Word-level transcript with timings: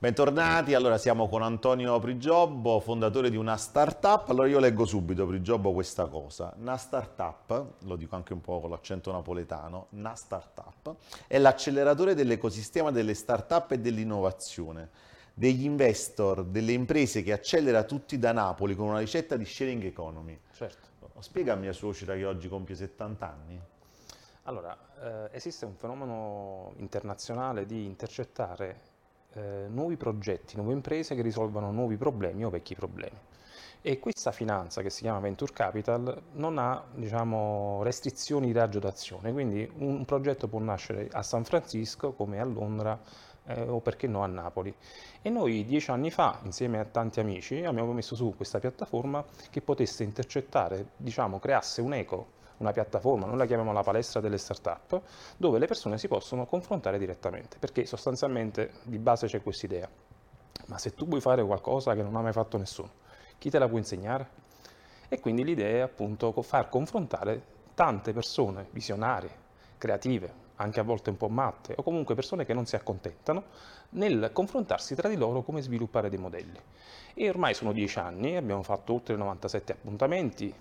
Bentornati, 0.00 0.72
allora 0.72 0.96
siamo 0.96 1.28
con 1.28 1.42
Antonio 1.42 1.98
Prigiobbo, 1.98 2.80
fondatore 2.80 3.28
di 3.28 3.36
una 3.36 3.58
startup. 3.58 4.30
Allora 4.30 4.48
io 4.48 4.58
leggo 4.58 4.86
subito, 4.86 5.26
Prigiobbo, 5.26 5.74
questa 5.74 6.06
cosa. 6.06 6.54
Una 6.58 6.78
startup, 6.78 7.74
lo 7.80 7.96
dico 7.96 8.16
anche 8.16 8.32
un 8.32 8.40
po' 8.40 8.60
con 8.60 8.70
l'accento 8.70 9.12
napoletano, 9.12 9.88
una 9.90 10.14
startup 10.14 10.96
è 11.26 11.36
l'acceleratore 11.36 12.14
dell'ecosistema 12.14 12.90
delle 12.90 13.12
startup 13.12 13.72
e 13.72 13.78
dell'innovazione, 13.78 14.88
degli 15.34 15.64
investor, 15.64 16.44
delle 16.44 16.72
imprese 16.72 17.22
che 17.22 17.34
accelera 17.34 17.82
tutti 17.82 18.18
da 18.18 18.32
Napoli 18.32 18.74
con 18.74 18.88
una 18.88 19.00
ricetta 19.00 19.36
di 19.36 19.44
sharing 19.44 19.84
economy. 19.84 20.40
Certo. 20.54 21.10
Spiegami 21.18 21.68
a 21.68 21.74
suocera 21.74 22.14
che 22.14 22.24
oggi 22.24 22.48
compie 22.48 22.74
70 22.74 23.30
anni. 23.30 23.60
Allora, 24.44 24.74
eh, 24.98 25.36
esiste 25.36 25.66
un 25.66 25.74
fenomeno 25.74 26.72
internazionale 26.78 27.66
di 27.66 27.84
intercettare 27.84 28.89
eh, 29.34 29.66
nuovi 29.68 29.96
progetti, 29.96 30.56
nuove 30.56 30.72
imprese 30.72 31.14
che 31.14 31.22
risolvano 31.22 31.70
nuovi 31.70 31.96
problemi 31.96 32.44
o 32.44 32.50
vecchi 32.50 32.74
problemi. 32.74 33.16
E 33.82 33.98
questa 33.98 34.30
finanza 34.30 34.82
che 34.82 34.90
si 34.90 35.02
chiama 35.02 35.20
Venture 35.20 35.52
Capital 35.54 36.22
non 36.32 36.58
ha 36.58 36.84
diciamo, 36.94 37.82
restrizioni 37.82 38.46
di 38.48 38.52
raggio 38.52 38.78
d'azione, 38.78 39.32
quindi 39.32 39.70
un 39.78 40.04
progetto 40.04 40.48
può 40.48 40.58
nascere 40.58 41.08
a 41.12 41.22
San 41.22 41.44
Francisco 41.44 42.12
come 42.12 42.40
a 42.40 42.44
Londra 42.44 43.00
eh, 43.46 43.62
o 43.62 43.80
perché 43.80 44.06
no 44.06 44.22
a 44.22 44.26
Napoli. 44.26 44.74
E 45.22 45.30
noi 45.30 45.64
dieci 45.64 45.90
anni 45.90 46.10
fa, 46.10 46.40
insieme 46.42 46.78
a 46.78 46.84
tanti 46.84 47.20
amici, 47.20 47.64
abbiamo 47.64 47.92
messo 47.92 48.14
su 48.14 48.34
questa 48.36 48.58
piattaforma 48.58 49.24
che 49.48 49.62
potesse 49.62 50.02
intercettare, 50.02 50.90
diciamo, 50.96 51.38
creasse 51.38 51.80
un 51.80 51.94
eco 51.94 52.38
una 52.60 52.72
piattaforma, 52.72 53.26
noi 53.26 53.36
la 53.36 53.46
chiamiamo 53.46 53.72
la 53.72 53.82
palestra 53.82 54.20
delle 54.20 54.38
start-up, 54.38 55.00
dove 55.36 55.58
le 55.58 55.66
persone 55.66 55.98
si 55.98 56.08
possono 56.08 56.46
confrontare 56.46 56.98
direttamente, 56.98 57.58
perché 57.58 57.86
sostanzialmente 57.86 58.72
di 58.84 58.98
base 58.98 59.26
c'è 59.26 59.42
questa 59.42 59.66
idea. 59.66 59.88
Ma 60.66 60.78
se 60.78 60.94
tu 60.94 61.06
vuoi 61.06 61.20
fare 61.20 61.44
qualcosa 61.44 61.94
che 61.94 62.02
non 62.02 62.14
ha 62.16 62.20
mai 62.20 62.32
fatto 62.32 62.58
nessuno, 62.58 62.90
chi 63.38 63.50
te 63.50 63.58
la 63.58 63.68
può 63.68 63.78
insegnare? 63.78 64.28
E 65.08 65.20
quindi 65.20 65.42
l'idea 65.42 65.78
è 65.78 65.80
appunto 65.80 66.30
far 66.42 66.68
confrontare 66.68 67.42
tante 67.74 68.12
persone 68.12 68.68
visionarie, 68.70 69.30
creative, 69.78 70.48
anche 70.56 70.78
a 70.78 70.82
volte 70.82 71.08
un 71.08 71.16
po' 71.16 71.28
matte, 71.28 71.72
o 71.76 71.82
comunque 71.82 72.14
persone 72.14 72.44
che 72.44 72.52
non 72.52 72.66
si 72.66 72.76
accontentano, 72.76 73.44
nel 73.90 74.30
confrontarsi 74.32 74.94
tra 74.94 75.08
di 75.08 75.16
loro 75.16 75.42
come 75.42 75.62
sviluppare 75.62 76.10
dei 76.10 76.18
modelli. 76.18 76.60
E 77.14 77.28
ormai 77.30 77.54
sono 77.54 77.72
dieci 77.72 77.98
anni, 77.98 78.36
abbiamo 78.36 78.62
fatto 78.62 78.92
oltre 78.92 79.16
97 79.16 79.72
appuntamenti, 79.72 80.54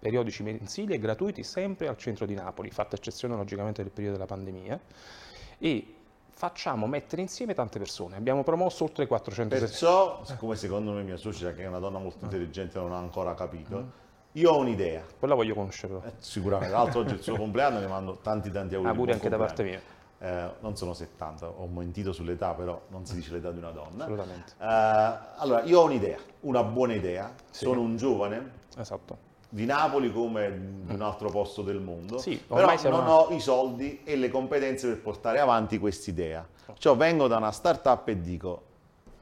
periodici 0.00 0.42
mensili 0.42 0.94
e 0.94 0.98
gratuiti 0.98 1.44
sempre 1.44 1.86
al 1.86 1.96
centro 1.96 2.26
di 2.26 2.34
Napoli, 2.34 2.70
fatta 2.70 2.96
eccezione 2.96 3.36
logicamente 3.36 3.82
del 3.82 3.92
periodo 3.92 4.16
della 4.16 4.26
pandemia, 4.26 4.80
e 5.58 5.94
facciamo 6.30 6.86
mettere 6.86 7.20
insieme 7.20 7.52
tante 7.52 7.78
persone. 7.78 8.16
Abbiamo 8.16 8.42
promosso 8.42 8.84
oltre 8.84 9.06
400 9.06 9.58
Perciò, 9.58 10.24
siccome 10.24 10.56
secondo 10.56 10.92
me 10.92 11.02
mia 11.02 11.18
suocera, 11.18 11.52
che 11.52 11.62
è 11.62 11.66
una 11.66 11.78
donna 11.78 11.98
molto 11.98 12.24
intelligente, 12.24 12.78
non 12.78 12.92
ha 12.92 12.98
ancora 12.98 13.34
capito, 13.34 14.08
io 14.32 14.50
ho 14.50 14.58
un'idea. 14.58 15.04
Quella 15.18 15.34
voglio 15.34 15.54
conoscere. 15.54 15.94
Eh, 16.02 16.12
sicuramente, 16.18 16.72
l'altro 16.72 17.00
oggi 17.00 17.12
è 17.12 17.16
il 17.16 17.22
suo 17.22 17.36
compleanno, 17.36 17.78
mi 17.78 17.86
mando 17.86 18.18
tanti 18.22 18.50
tanti 18.50 18.74
auguri. 18.74 18.90
Auguri 18.90 19.12
anche 19.12 19.28
compleanno. 19.28 19.54
da 19.54 19.62
parte 19.62 19.70
mia. 19.70 19.98
Eh, 20.22 20.50
non 20.60 20.76
sono 20.76 20.94
70, 20.94 21.48
ho 21.48 21.66
mentito 21.66 22.12
sull'età, 22.12 22.54
però 22.54 22.80
non 22.88 23.04
si 23.04 23.14
dice 23.16 23.32
l'età 23.32 23.50
di 23.50 23.58
una 23.58 23.70
donna. 23.70 24.04
Assolutamente. 24.04 24.52
Eh, 24.58 25.18
allora, 25.36 25.62
io 25.64 25.80
ho 25.80 25.84
un'idea, 25.84 26.18
una 26.40 26.62
buona 26.62 26.94
idea, 26.94 27.34
sì. 27.50 27.64
sono 27.64 27.80
un 27.80 27.96
giovane. 27.96 28.58
Esatto 28.78 29.28
di 29.52 29.66
Napoli 29.66 30.12
come 30.12 30.82
di 30.84 30.94
un 30.94 31.02
altro 31.02 31.28
posto 31.28 31.62
del 31.62 31.80
mondo, 31.80 32.18
sì, 32.18 32.40
però 32.46 32.76
siamo... 32.76 32.98
non 32.98 33.08
ho 33.08 33.28
i 33.30 33.40
soldi 33.40 34.00
e 34.04 34.16
le 34.16 34.30
competenze 34.30 34.86
per 34.86 35.00
portare 35.00 35.40
avanti 35.40 35.78
quest'idea. 35.78 36.46
Cioè 36.78 36.96
vengo 36.96 37.26
da 37.26 37.36
una 37.36 37.50
startup 37.50 38.06
e 38.08 38.20
dico 38.20 38.68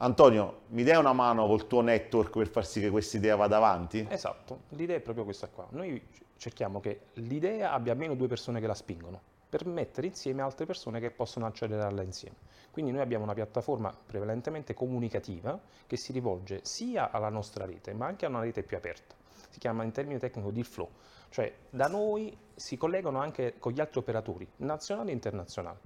Antonio, 0.01 0.61
mi 0.67 0.83
dai 0.83 0.95
una 0.95 1.11
mano 1.11 1.45
col 1.47 1.67
tuo 1.67 1.81
network 1.81 2.37
per 2.37 2.47
far 2.47 2.65
sì 2.65 2.79
che 2.79 2.89
questa 2.89 3.17
idea 3.17 3.35
vada 3.35 3.57
avanti? 3.57 4.05
Esatto, 4.07 4.61
l'idea 4.69 4.95
è 4.95 5.01
proprio 5.01 5.25
questa 5.25 5.47
qua. 5.47 5.65
Noi 5.71 6.01
cerchiamo 6.37 6.79
che 6.79 7.07
l'idea 7.15 7.73
abbia 7.73 7.91
almeno 7.91 8.13
due 8.13 8.27
persone 8.27 8.61
che 8.61 8.67
la 8.67 8.75
spingono, 8.75 9.19
per 9.49 9.65
mettere 9.65 10.07
insieme 10.07 10.41
altre 10.41 10.65
persone 10.65 11.01
che 11.01 11.09
possono 11.11 11.47
accelerarla 11.47 12.01
insieme. 12.01 12.35
Quindi 12.71 12.91
noi 12.91 13.01
abbiamo 13.01 13.25
una 13.25 13.33
piattaforma 13.33 13.93
prevalentemente 14.05 14.73
comunicativa 14.73 15.59
che 15.85 15.97
si 15.97 16.13
rivolge 16.13 16.61
sia 16.63 17.11
alla 17.11 17.29
nostra 17.29 17.65
rete, 17.65 17.91
ma 17.93 18.05
anche 18.05 18.25
a 18.25 18.29
una 18.29 18.39
rete 18.39 18.63
più 18.63 18.77
aperta 18.77 19.18
si 19.49 19.59
chiama 19.59 19.83
in 19.83 19.91
termini 19.91 20.19
tecnico 20.19 20.51
deal 20.51 20.65
flow, 20.65 20.89
cioè 21.29 21.53
da 21.69 21.87
noi 21.87 22.35
si 22.55 22.77
collegano 22.77 23.19
anche 23.19 23.55
con 23.59 23.71
gli 23.71 23.79
altri 23.79 23.99
operatori 23.99 24.47
nazionali 24.57 25.09
e 25.09 25.13
internazionali. 25.13 25.77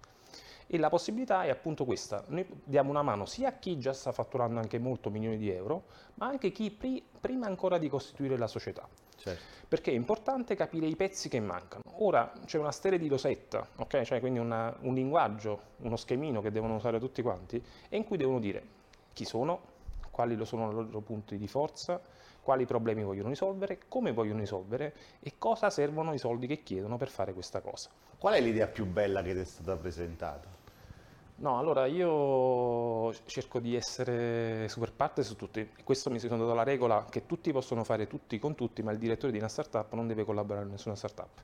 E 0.68 0.78
la 0.78 0.90
possibilità 0.90 1.44
è 1.44 1.50
appunto 1.50 1.86
questa, 1.86 2.24
noi 2.28 2.48
diamo 2.64 2.90
una 2.90 3.04
mano 3.04 3.26
sia 3.26 3.50
a 3.50 3.52
chi 3.54 3.78
già 3.78 3.94
sta 3.94 4.12
fatturando 4.12 4.60
anche 4.60 4.80
molto 4.80 5.10
milioni 5.10 5.38
di 5.38 5.52
euro, 5.52 5.84
ma 6.16 6.28
anche 6.28 6.52
chi 6.52 6.72
pri- 6.72 7.04
prima 7.20 7.46
ancora 7.46 7.78
di 7.78 7.90
costituire 7.90 8.38
la 8.38 8.48
società. 8.48 8.88
Certo. 9.16 9.42
Perché 9.68 9.92
è 9.92 9.94
importante 9.94 10.56
capire 10.56 10.86
i 10.86 10.96
pezzi 10.96 11.30
che 11.30 11.40
mancano. 11.40 11.84
Ora 12.00 12.32
c'è 12.46 12.58
una 12.58 12.72
serie 12.72 13.00
di 13.00 13.08
Rosetta, 13.08 13.66
okay? 13.78 14.04
cioè 14.04 14.20
quindi 14.20 14.40
una, 14.40 14.76
un 14.82 14.94
linguaggio, 14.94 15.60
uno 15.78 15.96
schemino 15.96 16.42
che 16.42 16.52
devono 16.52 16.76
usare 16.76 17.00
tutti 17.00 17.22
quanti, 17.22 17.64
e 17.90 17.98
in 17.98 18.04
cui 18.04 18.18
devono 18.18 18.40
dire 18.40 18.64
chi 19.14 19.26
sono, 19.26 19.62
quali 20.12 20.44
sono 20.46 20.72
i 20.72 20.74
loro 20.74 21.00
punti 21.02 21.38
di 21.38 21.48
forza, 21.48 22.02
quali 22.44 22.66
problemi 22.66 23.04
vogliono 23.04 23.30
risolvere, 23.30 23.80
come 23.88 24.12
vogliono 24.12 24.40
risolvere 24.40 24.94
e 25.20 25.34
cosa 25.38 25.70
servono 25.70 26.14
i 26.14 26.18
soldi 26.20 26.46
che 26.46 26.62
chiedono 26.62 26.98
per 26.98 27.10
fare 27.10 27.34
questa 27.34 27.62
cosa. 27.62 27.90
Qual 28.18 28.34
è 28.34 28.42
l'idea 28.42 28.68
più 28.68 28.86
bella 28.86 29.22
che 29.22 29.34
ti 29.34 29.40
è 29.40 29.46
stata 29.46 29.76
presentata? 29.78 30.62
No, 31.36 31.58
allora 31.58 31.88
io 31.88 33.12
cerco 33.26 33.60
di 33.60 33.76
essere 33.76 34.68
super 34.70 34.94
parte 34.94 35.24
su 35.24 35.36
tutti. 35.36 35.72
Questo 35.84 36.10
mi 36.12 36.20
sono 36.20 36.38
dato 36.38 36.54
la 36.54 36.64
regola 36.64 37.06
che 37.10 37.26
tutti 37.26 37.52
possono 37.52 37.84
fare 37.84 38.08
tutti 38.08 38.38
con 38.38 38.56
tutti, 38.56 38.84
ma 38.84 38.92
il 38.92 39.00
direttore 39.00 39.32
di 39.32 39.40
una 39.40 39.48
startup 39.48 39.92
non 39.94 40.08
deve 40.08 40.24
collaborare 40.24 40.66
con 40.66 40.74
nessuna 40.74 40.96
startup. 40.96 41.42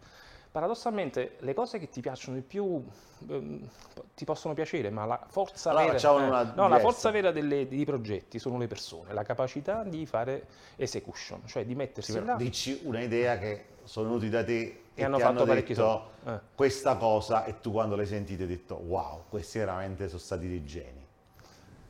Paradossalmente 0.52 1.36
le 1.40 1.54
cose 1.54 1.78
che 1.78 1.90
ti 1.90 2.02
piacciono 2.02 2.38
di 2.38 2.42
più 2.42 2.84
ehm, 3.30 3.70
ti 4.16 4.26
possono 4.26 4.56
piacere, 4.56 4.90
ma 4.90 5.06
la 5.06 5.24
forza 5.30 5.70
allora, 5.70 5.94
vera, 5.94 6.42
eh, 6.42 6.56
no, 6.56 6.68
la 6.68 6.80
forza 6.80 7.12
vera 7.12 7.32
delle, 7.32 7.68
dei 7.68 7.86
progetti 7.86 8.40
sono 8.40 8.58
le 8.58 8.66
persone, 8.66 9.14
la 9.14 9.22
capacità 9.22 9.84
di 9.84 10.08
fare 10.08 10.48
execution, 10.76 11.42
cioè 11.46 11.66
di 11.66 11.76
mettersi 11.76 12.14
sì, 12.14 12.26
là. 12.26 12.34
Dici 12.34 12.82
un'idea 12.84 13.38
che 13.38 13.66
sono 13.84 14.08
venuti 14.08 14.30
da 14.30 14.44
te 14.44 14.60
e, 14.60 14.82
e 14.96 15.04
hanno 15.04 15.20
fatto 15.20 15.30
hanno 15.30 15.46
parecchi 15.46 15.76
detto 15.76 16.10
eh. 16.26 16.40
questa 16.56 16.96
cosa 16.98 17.46
e 17.46 17.60
tu 17.60 17.72
quando 17.72 17.96
l'hai 17.96 18.08
sentita 18.08 18.42
hai 18.42 18.50
detto 18.50 18.74
wow, 18.76 19.26
questi 19.30 19.60
veramente 19.60 20.08
sono 20.08 20.20
stati 20.20 20.48
dei 20.48 20.66
geni. 20.66 21.08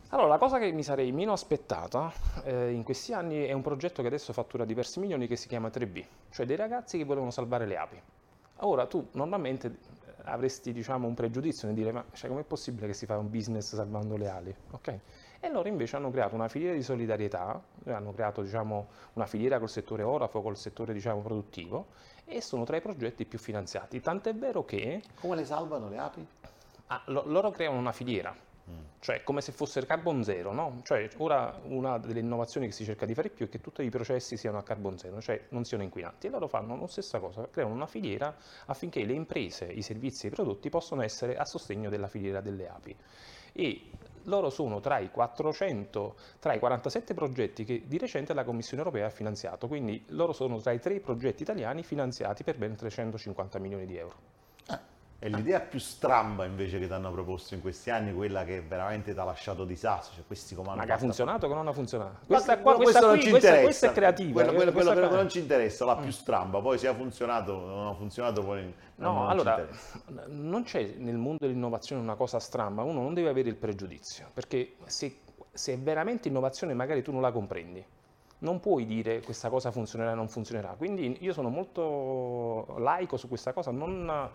Allora, 0.09 0.27
la 0.27 0.37
cosa 0.37 0.59
che 0.59 0.69
mi 0.71 0.83
sarei 0.83 1.13
meno 1.13 1.31
aspettata 1.31 2.11
eh, 2.43 2.71
in 2.71 2.83
questi 2.83 3.13
anni 3.13 3.45
è 3.45 3.53
un 3.53 3.61
progetto 3.61 4.01
che 4.01 4.07
adesso 4.07 4.33
fattura 4.33 4.65
diversi 4.65 4.99
milioni 4.99 5.27
che 5.27 5.37
si 5.37 5.47
chiama 5.47 5.69
3B, 5.69 6.03
cioè 6.31 6.45
dei 6.45 6.57
ragazzi 6.57 6.97
che 6.97 7.05
volevano 7.05 7.31
salvare 7.31 7.65
le 7.65 7.77
api. 7.77 8.01
Ora 8.61 8.87
tu 8.87 9.07
normalmente 9.13 9.67
eh, 9.67 10.13
avresti 10.23 10.73
diciamo, 10.73 11.07
un 11.07 11.13
pregiudizio 11.13 11.67
nel 11.67 11.75
dire 11.75 11.91
ma 11.91 12.03
cioè, 12.13 12.29
com'è 12.29 12.43
possibile 12.43 12.87
che 12.87 12.93
si 12.93 13.05
fa 13.05 13.17
un 13.17 13.29
business 13.29 13.73
salvando 13.73 14.17
le 14.17 14.27
ali? 14.27 14.55
Okay? 14.71 14.99
E 15.39 15.49
loro 15.49 15.69
invece 15.69 15.95
hanno 15.95 16.11
creato 16.11 16.35
una 16.35 16.49
filiera 16.49 16.73
di 16.73 16.83
solidarietà, 16.83 17.61
eh, 17.85 17.91
hanno 17.93 18.13
creato 18.13 18.41
diciamo, 18.41 18.87
una 19.13 19.25
filiera 19.25 19.59
col 19.59 19.69
settore 19.69 20.03
orafo, 20.03 20.41
col 20.41 20.57
settore 20.57 20.91
diciamo, 20.91 21.21
produttivo 21.21 21.87
e 22.25 22.41
sono 22.41 22.65
tra 22.65 22.75
i 22.75 22.81
progetti 22.81 23.25
più 23.25 23.39
finanziati. 23.39 24.01
Tant'è 24.01 24.35
vero 24.35 24.65
che... 24.65 25.01
Come 25.21 25.37
le 25.37 25.45
salvano 25.45 25.87
le 25.87 25.97
api? 25.97 26.27
Ah, 26.87 27.01
lo, 27.05 27.23
loro 27.25 27.51
creano 27.51 27.77
una 27.77 27.93
filiera. 27.93 28.35
Cioè, 28.99 29.23
come 29.23 29.39
se 29.41 29.53
fosse 29.53 29.85
carbon 29.85 30.23
zero, 30.23 30.51
no? 30.51 30.81
Cioè, 30.83 31.09
ora 31.17 31.59
una 31.63 31.97
delle 31.97 32.19
innovazioni 32.19 32.67
che 32.67 32.73
si 32.73 32.83
cerca 32.83 33.05
di 33.05 33.13
fare 33.13 33.29
più 33.29 33.45
è 33.45 33.49
che 33.49 33.61
tutti 33.61 33.81
i 33.81 33.89
processi 33.89 34.35
siano 34.35 34.57
a 34.57 34.63
carbon 34.63 34.97
zero, 34.97 35.21
cioè 35.21 35.45
non 35.49 35.63
siano 35.63 35.83
inquinanti. 35.83 36.27
E 36.27 36.29
loro 36.29 36.47
fanno 36.47 36.77
la 36.77 36.87
stessa 36.87 37.19
cosa, 37.19 37.47
creano 37.49 37.73
una 37.73 37.87
filiera 37.87 38.35
affinché 38.65 39.05
le 39.05 39.13
imprese, 39.13 39.65
i 39.65 39.81
servizi 39.81 40.25
e 40.25 40.29
i 40.29 40.31
prodotti 40.31 40.69
possano 40.69 41.01
essere 41.01 41.37
a 41.37 41.45
sostegno 41.45 41.89
della 41.89 42.07
filiera 42.07 42.41
delle 42.41 42.67
api. 42.67 42.95
E 43.53 43.89
loro 44.23 44.49
sono 44.49 44.79
tra 44.79 44.99
i 44.99 45.09
400, 45.09 46.15
tra 46.39 46.53
i 46.53 46.59
47 46.59 47.13
progetti 47.13 47.63
che 47.63 47.83
di 47.85 47.97
recente 47.97 48.33
la 48.33 48.43
Commissione 48.43 48.83
europea 48.83 49.07
ha 49.07 49.11
finanziato, 49.11 49.67
quindi 49.67 50.03
loro 50.09 50.33
sono 50.33 50.59
tra 50.59 50.71
i 50.71 50.79
tre 50.79 50.99
progetti 50.99 51.41
italiani 51.43 51.83
finanziati 51.83 52.43
per 52.43 52.57
ben 52.57 52.75
350 52.75 53.59
milioni 53.59 53.85
di 53.85 53.95
euro. 53.95 54.38
È 55.21 55.27
l'idea 55.27 55.59
più 55.59 55.79
stramba 55.79 56.45
invece 56.45 56.79
che 56.79 56.87
ti 56.87 56.93
hanno 56.93 57.11
proposto 57.11 57.53
in 57.53 57.59
questi 57.59 57.89
anni, 57.89 58.13
quella 58.13 58.45
che 58.45 58.61
veramente 58.61 59.13
ti 59.13 59.19
ha 59.19 59.25
lasciato 59.25 59.65
disastro. 59.65 60.15
Cioè, 60.15 60.23
questi 60.25 60.55
Ma 60.55 60.85
che 60.85 60.93
ha 60.93 60.97
funzionato 60.97 61.45
o 61.45 61.49
che 61.49 61.55
non 61.55 61.67
ha 61.67 61.73
funzionato? 61.73 62.19
Questa, 62.25 62.57
qua, 62.59 62.75
questa, 62.75 63.01
non 63.01 63.11
qui, 63.11 63.23
ci 63.23 63.29
questa, 63.31 63.59
questa 63.59 63.87
è 63.87 63.91
creativa. 63.91 64.31
Quello, 64.31 64.53
quello, 64.53 64.71
quello 64.71 65.09
che 65.09 65.15
non 65.15 65.27
ci 65.27 65.39
interessa, 65.39 65.83
la 65.83 65.97
più 65.97 66.07
mm. 66.07 66.11
stramba. 66.11 66.61
Poi 66.61 66.77
se 66.77 66.87
ha 66.87 66.95
funzionato 66.95 67.51
o 67.51 67.67
non 67.67 67.87
ha 67.87 67.93
funzionato, 67.95 68.43
poi 68.45 68.73
no, 68.95 69.11
non 69.11 69.29
allora, 69.29 69.67
non 70.27 70.63
c'è 70.63 70.93
nel 70.97 71.17
mondo 71.17 71.45
dell'innovazione 71.45 72.01
una 72.01 72.15
cosa 72.15 72.39
stramba, 72.39 72.83
uno 72.83 73.01
non 73.01 73.13
deve 73.13 73.27
avere 73.27 73.49
il 73.49 73.55
pregiudizio, 73.55 74.29
perché 74.33 74.75
se, 74.85 75.19
se 75.51 75.73
è 75.73 75.77
veramente 75.77 76.29
innovazione 76.29 76.73
magari 76.73 77.03
tu 77.03 77.11
non 77.11 77.21
la 77.21 77.31
comprendi 77.33 77.85
non 78.41 78.61
puoi 78.61 78.85
dire 78.85 79.21
questa 79.21 79.49
cosa 79.49 79.69
funzionerà 79.69 80.13
o 80.13 80.15
non 80.15 80.29
funzionerà. 80.29 80.69
Quindi 80.77 81.17
io 81.19 81.33
sono 81.33 81.49
molto 81.49 82.77
laico 82.77 83.17
su 83.17 83.27
questa 83.27 83.51
cosa, 83.51 83.71
non 83.71 84.29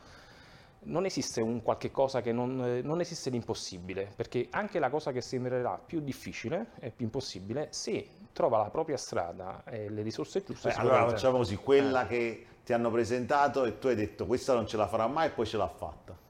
non 0.84 1.04
esiste 1.04 1.40
un 1.40 1.62
qualche 1.62 1.90
cosa 1.90 2.20
che 2.20 2.32
non, 2.32 2.62
eh, 2.64 2.82
non, 2.82 3.00
esiste 3.00 3.30
l'impossibile, 3.30 4.10
perché 4.14 4.48
anche 4.50 4.78
la 4.78 4.90
cosa 4.90 5.12
che 5.12 5.20
sembrerà 5.20 5.78
più 5.84 6.00
difficile 6.00 6.72
e 6.80 6.90
più 6.90 7.04
impossibile, 7.04 7.68
se 7.70 8.06
trova 8.32 8.58
la 8.58 8.70
propria 8.70 8.96
strada 8.96 9.62
e 9.64 9.88
le 9.88 10.02
risorse 10.02 10.42
giuste. 10.42 10.68
Beh, 10.68 10.74
allora 10.74 11.08
facciamo 11.08 11.38
così, 11.38 11.56
quella 11.56 12.04
eh. 12.04 12.06
che 12.06 12.46
ti 12.64 12.72
hanno 12.72 12.90
presentato 12.90 13.64
e 13.64 13.78
tu 13.78 13.88
hai 13.88 13.94
detto 13.94 14.26
questa 14.26 14.54
non 14.54 14.66
ce 14.66 14.76
la 14.76 14.86
farà 14.86 15.06
mai 15.06 15.28
e 15.28 15.30
poi 15.30 15.46
ce 15.46 15.56
l'ha 15.56 15.68
fatta. 15.68 16.22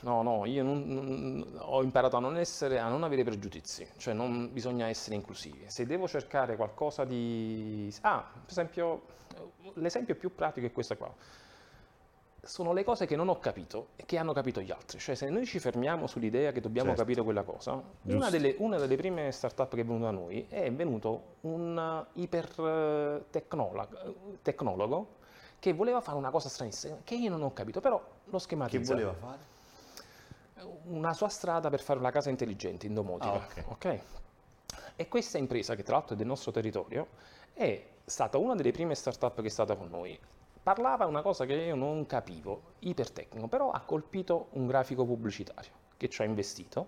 No, 0.00 0.22
no, 0.22 0.46
io 0.46 0.62
non, 0.62 0.84
non, 0.86 1.58
ho 1.58 1.82
imparato 1.82 2.16
a 2.16 2.20
non, 2.20 2.38
essere, 2.38 2.78
a 2.78 2.88
non 2.88 3.02
avere 3.02 3.24
pregiudizi, 3.24 3.86
cioè 3.96 4.14
non 4.14 4.48
bisogna 4.52 4.86
essere 4.86 5.16
inclusivi. 5.16 5.64
Se 5.66 5.86
devo 5.86 6.06
cercare 6.06 6.54
qualcosa 6.54 7.04
di... 7.04 7.92
Ah, 8.02 8.24
per 8.32 8.48
esempio, 8.48 9.02
l'esempio 9.74 10.14
più 10.14 10.32
pratico 10.34 10.66
è 10.66 10.72
questo 10.72 10.96
qua 10.96 11.12
sono 12.48 12.72
le 12.72 12.82
cose 12.82 13.04
che 13.04 13.14
non 13.14 13.28
ho 13.28 13.38
capito 13.38 13.88
e 13.96 14.06
che 14.06 14.16
hanno 14.16 14.32
capito 14.32 14.62
gli 14.62 14.70
altri. 14.70 14.98
Cioè, 14.98 15.14
se 15.14 15.28
noi 15.28 15.44
ci 15.44 15.58
fermiamo 15.58 16.06
sull'idea 16.06 16.50
che 16.50 16.60
dobbiamo 16.60 16.88
certo. 16.88 17.02
capire 17.02 17.22
quella 17.22 17.42
cosa, 17.42 17.80
una 18.04 18.30
delle, 18.30 18.54
una 18.58 18.78
delle, 18.78 18.96
prime 18.96 19.30
startup 19.30 19.74
che 19.74 19.82
è 19.82 19.84
venuta 19.84 20.08
a 20.08 20.12
noi 20.12 20.46
è 20.48 20.72
venuto 20.72 21.36
un 21.42 22.06
iper 22.14 23.26
tecnologo 24.40 25.16
che 25.58 25.72
voleva 25.74 26.00
fare 26.00 26.16
una 26.16 26.30
cosa 26.30 26.48
stranissima, 26.48 26.96
che 27.04 27.16
io 27.16 27.28
non 27.28 27.42
ho 27.42 27.52
capito, 27.52 27.80
però 27.80 28.02
lo 28.24 28.38
schematizza. 28.38 28.94
Che 28.94 29.02
voleva 29.04 29.12
fare? 29.12 29.56
Una 30.84 31.12
sua 31.12 31.28
strada 31.28 31.68
per 31.68 31.80
fare 31.80 31.98
una 31.98 32.10
casa 32.10 32.30
intelligente 32.30 32.86
in 32.86 32.94
domotica. 32.94 33.32
Ah, 33.32 33.46
okay. 33.46 33.64
Okay? 33.68 34.00
E 34.96 35.08
questa 35.08 35.36
impresa, 35.36 35.74
che 35.74 35.82
tra 35.82 35.96
l'altro 35.96 36.14
è 36.14 36.16
del 36.16 36.26
nostro 36.26 36.50
territorio, 36.50 37.08
è 37.52 37.84
stata 38.04 38.38
una 38.38 38.54
delle 38.54 38.70
prime 38.70 38.94
startup 38.94 39.38
che 39.38 39.46
è 39.46 39.50
stata 39.50 39.76
con 39.76 39.90
noi 39.90 40.18
parlava 40.62 41.06
una 41.06 41.22
cosa 41.22 41.44
che 41.44 41.54
io 41.54 41.74
non 41.74 42.06
capivo, 42.06 42.74
ipertecnico, 42.80 43.48
però 43.48 43.70
ha 43.70 43.80
colpito 43.80 44.48
un 44.52 44.66
grafico 44.66 45.04
pubblicitario 45.04 45.72
che 45.96 46.08
ci 46.08 46.22
ha 46.22 46.24
investito, 46.24 46.86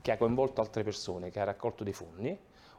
che 0.00 0.12
ha 0.12 0.16
coinvolto 0.16 0.60
altre 0.60 0.82
persone, 0.82 1.30
che 1.30 1.40
ha 1.40 1.44
raccolto 1.44 1.84
dei 1.84 1.92
fondi. 1.92 2.38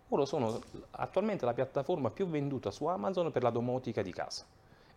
Ora 0.09 0.25
sono 0.25 0.59
attualmente 0.91 1.45
la 1.45 1.53
piattaforma 1.53 2.09
più 2.09 2.27
venduta 2.27 2.69
su 2.71 2.85
Amazon 2.85 3.31
per 3.31 3.43
la 3.43 3.49
domotica 3.49 4.01
di 4.01 4.11
casa 4.11 4.45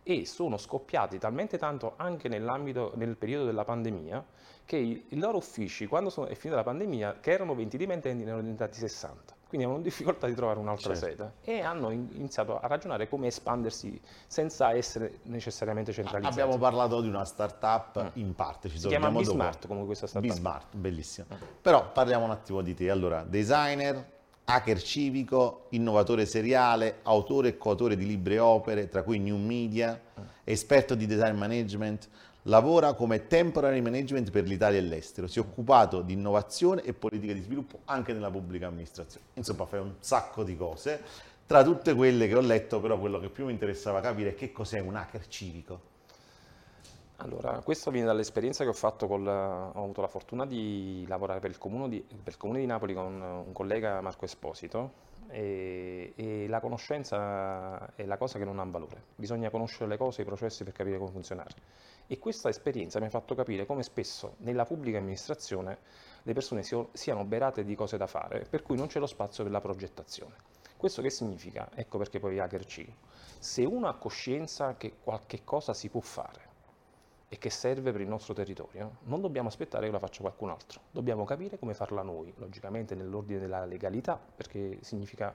e 0.02 0.26
sono 0.26 0.58
scoppiati 0.58 1.18
talmente 1.18 1.56
tanto 1.56 1.94
anche 1.96 2.28
nel 2.28 3.16
periodo 3.18 3.46
della 3.46 3.64
pandemia, 3.64 4.24
che 4.66 4.76
i, 4.76 5.06
i 5.08 5.18
loro 5.18 5.38
uffici, 5.38 5.86
quando 5.86 6.10
sono, 6.10 6.26
è 6.26 6.34
finita 6.34 6.56
la 6.56 6.64
pandemia, 6.64 7.20
che 7.20 7.30
erano 7.30 7.54
20 7.54 7.76
dipendenti, 7.78 8.18
ne 8.18 8.24
erano 8.24 8.42
diventati 8.42 8.78
60 8.78 9.34
quindi 9.54 9.70
avevano 9.70 9.88
difficoltà 9.88 10.26
di 10.26 10.34
trovare 10.34 10.58
un'altra 10.58 10.96
certo. 10.96 11.32
sede 11.44 11.58
e 11.58 11.60
hanno 11.60 11.90
iniziato 11.90 12.58
a 12.58 12.66
ragionare 12.66 13.08
come 13.08 13.28
espandersi 13.28 14.00
senza 14.26 14.72
essere 14.72 15.20
necessariamente 15.24 15.92
centralizzati. 15.92 16.40
Abbiamo 16.40 16.58
parlato 16.58 17.00
di 17.00 17.06
una 17.06 17.24
startup 17.24 18.02
mm. 18.02 18.08
in 18.14 18.34
parte, 18.34 18.68
ci 18.68 18.80
si 18.80 18.88
chiama 18.88 19.10
Bismart 19.10 19.68
comunque 19.68 19.86
questa 19.86 20.08
startup. 20.08 20.28
Bismart, 20.28 20.74
bellissima. 20.74 21.26
Mm. 21.32 21.38
Però 21.62 21.92
parliamo 21.92 22.24
un 22.24 22.32
attimo 22.32 22.62
di 22.62 22.74
te. 22.74 22.90
Allora, 22.90 23.22
designer, 23.22 24.04
hacker 24.44 24.82
civico, 24.82 25.66
innovatore 25.68 26.26
seriale, 26.26 26.98
autore 27.02 27.50
e 27.50 27.56
coautore 27.56 27.94
di 27.94 28.06
libri 28.06 28.34
e 28.34 28.40
opere, 28.40 28.88
tra 28.88 29.04
cui 29.04 29.20
New 29.20 29.36
Media, 29.36 30.00
mm. 30.18 30.24
esperto 30.42 30.96
di 30.96 31.06
design 31.06 31.36
management, 31.36 32.08
lavora 32.44 32.94
come 32.94 33.26
temporary 33.26 33.80
management 33.80 34.30
per 34.30 34.44
l'Italia 34.44 34.78
e 34.78 34.82
l'estero, 34.82 35.26
si 35.26 35.38
è 35.38 35.42
occupato 35.42 36.02
di 36.02 36.14
innovazione 36.14 36.82
e 36.82 36.92
politica 36.92 37.32
di 37.32 37.40
sviluppo 37.40 37.80
anche 37.84 38.12
nella 38.12 38.30
pubblica 38.30 38.66
amministrazione. 38.66 39.26
Insomma, 39.34 39.66
fai 39.66 39.80
un 39.80 39.94
sacco 40.00 40.42
di 40.42 40.56
cose. 40.56 41.02
Tra 41.46 41.62
tutte 41.62 41.94
quelle 41.94 42.26
che 42.26 42.34
ho 42.34 42.40
letto, 42.40 42.80
però, 42.80 42.98
quello 42.98 43.20
che 43.20 43.28
più 43.28 43.44
mi 43.44 43.52
interessava 43.52 44.00
capire 44.00 44.30
è 44.30 44.34
che 44.34 44.50
cos'è 44.50 44.80
un 44.80 44.96
hacker 44.96 45.26
civico. 45.28 45.92
Allora, 47.18 47.60
questo 47.60 47.90
viene 47.90 48.06
dall'esperienza 48.06 48.64
che 48.64 48.70
ho 48.70 48.74
fatto 48.74 49.06
col, 49.06 49.26
ho 49.26 49.82
avuto 49.82 50.00
la 50.00 50.08
fortuna 50.08 50.44
di 50.46 51.04
lavorare 51.06 51.40
per 51.40 51.50
il, 51.50 51.88
di, 51.88 52.00
per 52.00 52.32
il 52.32 52.36
Comune 52.36 52.58
di 52.58 52.66
Napoli 52.66 52.92
con 52.92 53.20
un 53.20 53.52
collega 53.52 54.00
Marco 54.00 54.24
Esposito 54.24 55.12
e, 55.28 56.12
e, 56.16 56.46
la 56.48 56.60
conoscenza 56.60 57.94
è 57.94 58.04
la 58.04 58.16
cosa 58.16 58.38
che 58.38 58.44
non 58.44 58.58
ha 58.58 58.64
valore. 58.64 59.02
Bisogna 59.14 59.48
conoscere 59.50 59.88
le 59.88 59.96
cose, 59.96 60.22
i 60.22 60.24
processi 60.24 60.64
per 60.64 60.72
capire 60.72 60.98
come 60.98 61.10
funzionare. 61.12 61.50
E 62.06 62.18
questa 62.18 62.50
esperienza 62.50 63.00
mi 63.00 63.06
ha 63.06 63.10
fatto 63.10 63.34
capire 63.34 63.64
come 63.64 63.82
spesso 63.82 64.34
nella 64.38 64.66
pubblica 64.66 64.98
amministrazione 64.98 65.78
le 66.22 66.32
persone 66.34 66.62
siano 66.92 67.24
berate 67.24 67.64
di 67.64 67.74
cose 67.74 67.96
da 67.96 68.06
fare, 68.06 68.46
per 68.48 68.62
cui 68.62 68.76
non 68.76 68.88
c'è 68.88 68.98
lo 68.98 69.06
spazio 69.06 69.42
per 69.42 69.52
la 69.52 69.60
progettazione. 69.60 70.34
Questo 70.76 71.00
che 71.00 71.08
significa? 71.08 71.70
Ecco 71.74 71.96
perché 71.96 72.20
poi 72.20 72.38
hacker 72.38 72.66
C. 72.66 72.86
Se 73.38 73.64
uno 73.64 73.88
ha 73.88 73.94
coscienza 73.94 74.76
che 74.76 74.96
qualche 75.02 75.44
cosa 75.44 75.72
si 75.72 75.88
può 75.88 76.00
fare 76.00 76.52
e 77.28 77.38
che 77.38 77.48
serve 77.48 77.90
per 77.90 78.02
il 78.02 78.08
nostro 78.08 78.34
territorio, 78.34 78.98
non 79.04 79.22
dobbiamo 79.22 79.48
aspettare 79.48 79.86
che 79.86 79.92
la 79.92 79.98
faccia 79.98 80.20
qualcun 80.20 80.50
altro, 80.50 80.82
dobbiamo 80.90 81.24
capire 81.24 81.58
come 81.58 81.72
farla 81.72 82.02
noi, 82.02 82.32
logicamente 82.36 82.94
nell'ordine 82.94 83.40
della 83.40 83.64
legalità, 83.64 84.20
perché 84.34 84.78
significa 84.82 85.34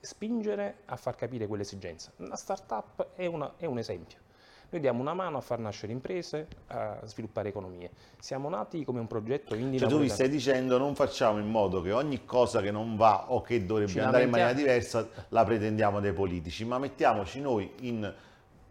spingere 0.00 0.82
a 0.84 0.96
far 0.96 1.14
capire 1.14 1.46
quell'esigenza. 1.46 2.12
Una 2.16 2.36
startup 2.36 3.14
è, 3.14 3.24
una, 3.24 3.54
è 3.56 3.64
un 3.64 3.78
esempio 3.78 4.28
noi 4.70 4.80
diamo 4.80 5.00
una 5.00 5.14
mano 5.14 5.36
a 5.36 5.40
far 5.40 5.58
nascere 5.58 5.92
imprese, 5.92 6.46
a 6.68 7.00
sviluppare 7.04 7.48
economie. 7.48 7.90
Siamo 8.20 8.48
nati 8.48 8.84
come 8.84 9.00
un 9.00 9.08
progetto 9.08 9.56
indie. 9.56 9.80
Cioè 9.80 9.88
tu 9.88 9.98
mi 9.98 10.08
stai 10.08 10.28
dicendo 10.28 10.78
non 10.78 10.94
facciamo 10.94 11.38
in 11.40 11.48
modo 11.48 11.80
che 11.80 11.90
ogni 11.90 12.24
cosa 12.24 12.60
che 12.60 12.70
non 12.70 12.96
va 12.96 13.32
o 13.32 13.40
che 13.40 13.66
dovrebbe 13.66 14.00
andare 14.00 14.24
in 14.24 14.30
maniera 14.30 14.52
diversa 14.52 15.08
la 15.28 15.44
pretendiamo 15.44 16.00
dai 16.00 16.12
politici, 16.12 16.64
ma 16.64 16.78
mettiamoci 16.78 17.40
noi 17.40 17.68
in 17.80 18.14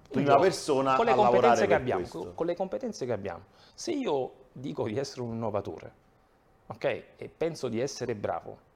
prima 0.10 0.36
io, 0.36 0.40
persona 0.40 0.96
con 0.96 1.06
le 1.06 1.14
competenze 1.14 1.68
che 1.68 1.74
abbiamo, 1.74 2.00
questo. 2.00 2.34
con 2.34 2.46
le 2.46 2.56
competenze 2.56 3.06
che 3.06 3.12
abbiamo. 3.12 3.44
Se 3.74 3.92
io 3.92 4.32
dico 4.54 4.88
di 4.88 4.98
essere 4.98 5.22
un 5.22 5.34
innovatore, 5.34 5.94
ok, 6.68 7.04
e 7.18 7.30
penso 7.36 7.68
di 7.68 7.82
essere 7.82 8.16
bravo, 8.16 8.68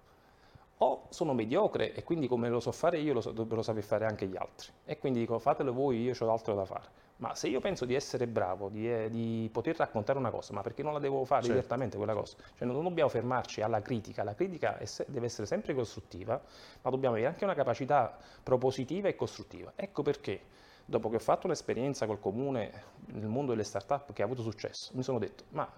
o 0.83 1.07
sono 1.09 1.33
mediocre 1.33 1.93
e 1.93 2.03
quindi 2.03 2.27
come 2.27 2.49
lo 2.49 2.59
so 2.59 2.71
fare 2.71 2.99
io 2.99 3.13
lo, 3.13 3.21
so, 3.21 3.33
lo 3.33 3.61
saper 3.61 3.83
fare 3.83 4.05
anche 4.05 4.27
gli 4.27 4.35
altri. 4.35 4.71
E 4.83 4.97
quindi 4.97 5.19
dico 5.19 5.39
fatelo 5.39 5.71
voi, 5.71 6.01
io 6.01 6.13
ho 6.19 6.31
altro 6.31 6.53
da 6.53 6.65
fare. 6.65 7.01
Ma 7.17 7.35
se 7.35 7.47
io 7.47 7.61
penso 7.61 7.85
di 7.85 7.93
essere 7.93 8.27
bravo, 8.27 8.69
di, 8.69 8.91
eh, 8.91 9.09
di, 9.09 9.47
poter 9.51 9.77
raccontare 9.77 10.19
una 10.19 10.29
cosa, 10.29 10.51
ma 10.51 10.61
perché 10.61 10.83
non 10.83 10.93
la 10.93 10.99
devo 10.99 11.23
fare 11.23 11.43
certo. 11.43 11.55
direttamente 11.55 11.95
quella 11.95 12.13
cosa? 12.13 12.35
Cioè 12.57 12.67
non 12.67 12.83
dobbiamo 12.83 13.09
fermarci 13.09 13.61
alla 13.61 13.81
critica, 13.81 14.23
la 14.23 14.33
critica 14.33 14.77
se, 14.85 15.05
deve 15.07 15.27
essere 15.27 15.47
sempre 15.47 15.73
costruttiva, 15.73 16.41
ma 16.81 16.89
dobbiamo 16.89 17.15
avere 17.15 17.29
anche 17.29 17.45
una 17.45 17.53
capacità 17.53 18.17
propositiva 18.41 19.07
e 19.07 19.15
costruttiva. 19.15 19.71
Ecco 19.75 20.01
perché, 20.01 20.41
dopo 20.83 21.09
che 21.09 21.15
ho 21.15 21.19
fatto 21.19 21.45
un'esperienza 21.45 22.05
col 22.07 22.19
comune 22.19 22.71
nel 23.05 23.27
mondo 23.27 23.51
delle 23.51 23.63
start-up 23.63 24.11
che 24.11 24.21
ha 24.21 24.25
avuto 24.25 24.41
successo, 24.41 24.91
mi 24.95 25.03
sono 25.03 25.19
detto, 25.19 25.45
ma 25.49 25.71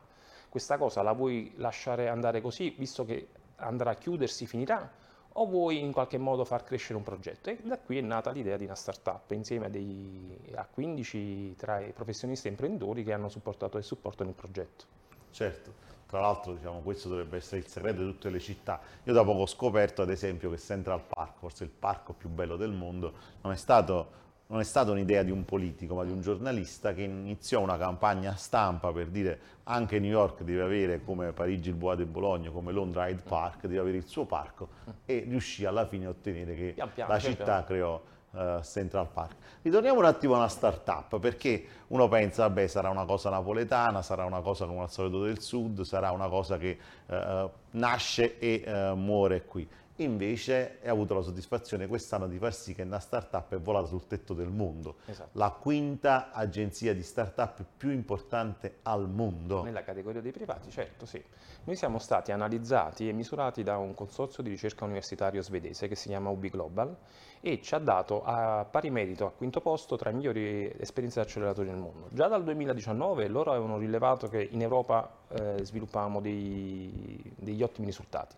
questa 0.49 0.77
cosa 0.77 1.03
la 1.03 1.11
vuoi 1.11 1.51
lasciare 1.57 2.07
andare 2.07 2.41
così, 2.41 2.73
visto 2.77 3.05
che 3.05 3.27
andrà 3.57 3.91
a 3.91 3.95
chiudersi, 3.95 4.45
finirà? 4.45 5.03
o 5.37 5.45
vuoi 5.47 5.79
in 5.79 5.91
qualche 5.91 6.17
modo 6.17 6.45
far 6.45 6.63
crescere 6.63 6.97
un 6.97 7.03
progetto. 7.03 7.49
E 7.49 7.57
da 7.63 7.77
qui 7.77 7.97
è 7.97 8.01
nata 8.01 8.31
l'idea 8.31 8.57
di 8.57 8.65
una 8.65 8.75
startup 8.75 9.31
insieme 9.31 9.65
a, 9.65 9.69
dei, 9.69 10.37
a 10.55 10.65
15 10.65 11.55
tra 11.57 11.79
i 11.79 11.91
professionisti 11.91 12.47
e 12.47 12.51
imprenditori 12.51 13.03
che 13.03 13.11
hanno 13.11 13.27
supportato 13.27 13.77
e 13.77 13.81
supportano 13.81 14.29
il 14.29 14.35
progetto. 14.35 14.85
Certo. 15.31 15.83
Tra 16.07 16.21
l'altro 16.21 16.53
diciamo, 16.53 16.79
questo 16.81 17.09
dovrebbe 17.09 17.37
essere 17.37 17.57
il 17.57 17.67
segreto 17.67 18.01
di 18.01 18.11
tutte 18.11 18.29
le 18.29 18.39
città. 18.39 18.79
Io 19.03 19.11
da 19.11 19.23
poco 19.23 19.41
ho 19.41 19.47
scoperto 19.47 20.01
ad 20.01 20.09
esempio 20.09 20.49
che 20.49 20.57
Central 20.57 21.01
Park, 21.01 21.39
forse 21.39 21.65
il 21.65 21.71
parco 21.71 22.13
più 22.13 22.29
bello 22.29 22.55
del 22.55 22.71
mondo, 22.71 23.13
non 23.41 23.51
è 23.51 23.57
stato 23.57 24.23
non 24.47 24.59
è 24.59 24.63
stata 24.63 24.91
un'idea 24.91 25.23
di 25.23 25.31
un 25.31 25.43
politico, 25.43 25.95
ma 25.95 26.03
di 26.03 26.11
un 26.11 26.21
giornalista 26.21 26.93
che 26.93 27.01
iniziò 27.01 27.61
una 27.61 27.77
campagna 27.77 28.35
stampa 28.35 28.91
per 28.91 29.07
dire 29.07 29.39
anche 29.63 29.99
New 29.99 30.11
York 30.11 30.43
deve 30.43 30.61
avere 30.61 31.03
come 31.03 31.31
Parigi 31.31 31.69
il 31.69 31.75
Bois 31.75 31.97
de 31.97 32.05
Boulogne, 32.05 32.51
come 32.51 32.71
Londra 32.71 33.07
Hyde 33.07 33.23
Park, 33.27 33.61
deve 33.61 33.79
avere 33.79 33.97
il 33.97 34.05
suo 34.05 34.25
parco 34.25 34.69
e 35.05 35.25
riuscì 35.27 35.65
alla 35.65 35.87
fine 35.87 36.05
a 36.05 36.09
ottenere 36.09 36.55
che 36.55 36.73
pian 36.73 36.91
piano, 36.93 37.11
la 37.11 37.19
città 37.19 37.43
piano. 37.43 37.65
creò 37.65 38.01
uh, 38.35 38.61
Central 38.61 39.07
Park. 39.07 39.35
Ritorniamo 39.61 39.99
un 39.99 40.05
attimo 40.05 40.35
alla 40.35 40.47
startup 40.47 41.19
perché 41.19 41.65
uno 41.87 42.07
pensa, 42.07 42.47
vabbè, 42.47 42.67
sarà 42.67 42.89
una 42.89 43.05
cosa 43.05 43.29
napoletana, 43.29 44.01
sarà 44.01 44.25
una 44.25 44.41
cosa 44.41 44.65
come 44.65 44.81
al 44.81 44.91
solito 44.91 45.23
del 45.23 45.39
sud, 45.39 45.81
sarà 45.81 46.11
una 46.11 46.27
cosa 46.27 46.57
che 46.57 46.77
uh, 47.07 47.49
nasce 47.71 48.37
e 48.37 48.63
uh, 48.65 48.95
muore 48.95 49.45
qui 49.45 49.67
invece 49.97 50.79
ha 50.83 50.91
avuto 50.91 51.13
la 51.13 51.21
soddisfazione 51.21 51.87
quest'anno 51.87 52.27
di 52.27 52.37
far 52.37 52.53
sì 52.53 52.73
che 52.73 52.81
una 52.81 52.99
startup 52.99 53.53
è 53.53 53.59
volata 53.59 53.87
sul 53.87 54.07
tetto 54.07 54.33
del 54.33 54.49
mondo, 54.49 54.97
esatto. 55.05 55.29
la 55.33 55.51
quinta 55.51 56.31
agenzia 56.31 56.93
di 56.93 57.03
startup 57.03 57.63
più 57.77 57.91
importante 57.91 58.79
al 58.83 59.07
mondo. 59.07 59.63
Nella 59.63 59.83
categoria 59.83 60.19
dei 60.19 60.31
privati, 60.31 60.69
certo, 60.69 61.05
sì. 61.05 61.23
Noi 61.63 61.75
siamo 61.75 61.99
stati 61.99 62.31
analizzati 62.31 63.07
e 63.07 63.13
misurati 63.13 63.63
da 63.63 63.77
un 63.77 63.93
consorzio 63.93 64.43
di 64.43 64.49
ricerca 64.49 64.83
universitario 64.83 65.41
svedese 65.41 65.87
che 65.87 65.95
si 65.95 66.09
chiama 66.09 66.29
UB 66.29 66.47
Global 66.47 66.95
e 67.45 67.61
ci 67.61 67.75
ha 67.75 67.77
dato 67.77 68.23
a 68.23 68.65
pari 68.65 68.89
merito, 68.89 69.27
a 69.27 69.31
quinto 69.31 69.61
posto, 69.61 69.97
tra 69.97 70.09
i 70.09 70.15
migliori 70.15 70.67
esperienze 70.79 71.21
di 71.21 71.27
acceleratori 71.27 71.67
nel 71.69 71.77
mondo. 71.77 72.07
Già 72.09 72.27
dal 72.27 72.43
2019 72.43 73.27
loro 73.27 73.51
avevano 73.51 73.77
rilevato 73.77 74.27
che 74.27 74.41
in 74.49 74.63
Europa 74.63 75.07
eh, 75.27 75.63
sviluppavamo 75.63 76.21
dei, 76.21 77.21
degli 77.35 77.61
ottimi 77.61 77.85
risultati. 77.85 78.35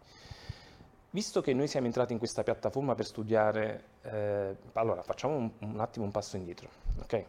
Visto 1.11 1.39
che 1.39 1.53
noi 1.53 1.69
siamo 1.69 1.85
entrati 1.85 2.11
in 2.11 2.19
questa 2.19 2.43
piattaforma 2.43 2.95
per 2.95 3.05
studiare, 3.05 3.83
eh, 4.01 4.57
allora 4.73 5.01
facciamo 5.03 5.37
un, 5.37 5.51
un, 5.59 5.79
attimo 5.79 6.03
un 6.03 6.11
passo 6.11 6.35
indietro. 6.35 6.67
Okay? 7.03 7.25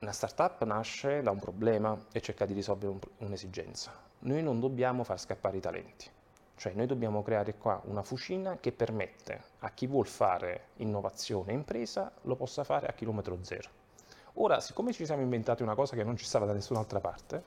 una 0.00 0.12
startup 0.12 0.64
nasce 0.64 1.22
da 1.22 1.30
un 1.30 1.38
problema 1.38 1.96
e 2.10 2.20
cerca 2.20 2.44
di 2.44 2.54
risolvere 2.54 2.90
un, 2.90 2.98
un'esigenza. 3.18 3.92
Noi 4.20 4.42
non 4.42 4.58
dobbiamo 4.58 5.04
far 5.04 5.20
scappare 5.20 5.58
i 5.58 5.60
talenti. 5.60 6.10
Cioè 6.58 6.72
noi 6.72 6.86
dobbiamo 6.86 7.22
creare 7.22 7.54
qua 7.54 7.80
una 7.84 8.02
fucina 8.02 8.58
che 8.58 8.72
permette 8.72 9.42
a 9.60 9.70
chi 9.70 9.86
vuol 9.86 10.08
fare 10.08 10.70
innovazione 10.78 11.52
e 11.52 11.54
impresa 11.54 12.10
lo 12.22 12.34
possa 12.34 12.64
fare 12.64 12.88
a 12.88 12.92
chilometro 12.92 13.38
zero. 13.42 13.70
Ora, 14.34 14.58
siccome 14.58 14.92
ci 14.92 15.06
siamo 15.06 15.22
inventati 15.22 15.62
una 15.62 15.76
cosa 15.76 15.94
che 15.94 16.02
non 16.02 16.16
ci 16.16 16.24
stava 16.24 16.46
da 16.46 16.52
nessun'altra 16.52 16.98
parte, 16.98 17.44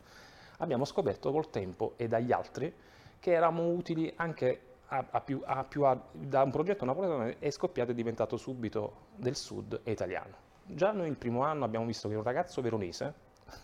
abbiamo 0.59 0.85
scoperto 0.85 1.29
col 1.33 1.49
tempo 1.49 1.93
e 1.97 2.07
dagli 2.07 2.31
altri 2.31 2.73
che 3.19 3.33
eravamo 3.33 3.67
utili 3.67 4.13
anche 4.15 4.61
a, 4.87 5.05
a 5.11 5.19
più, 5.19 5.41
a 5.43 5.65
più 5.65 5.83
da 6.13 6.43
un 6.43 6.51
progetto 6.51 6.85
napoletano 6.85 7.35
è 7.37 7.49
scoppiato 7.49 7.91
e 7.91 7.93
diventato 7.93 8.37
subito 8.37 9.07
del 9.17 9.35
sud 9.35 9.81
e 9.83 9.91
italiano. 9.91 10.35
Già 10.63 10.93
noi 10.93 11.09
il 11.09 11.17
primo 11.17 11.43
anno 11.43 11.65
abbiamo 11.65 11.85
visto 11.85 12.07
che 12.07 12.15
un 12.15 12.23
ragazzo 12.23 12.61
veronese 12.61 13.13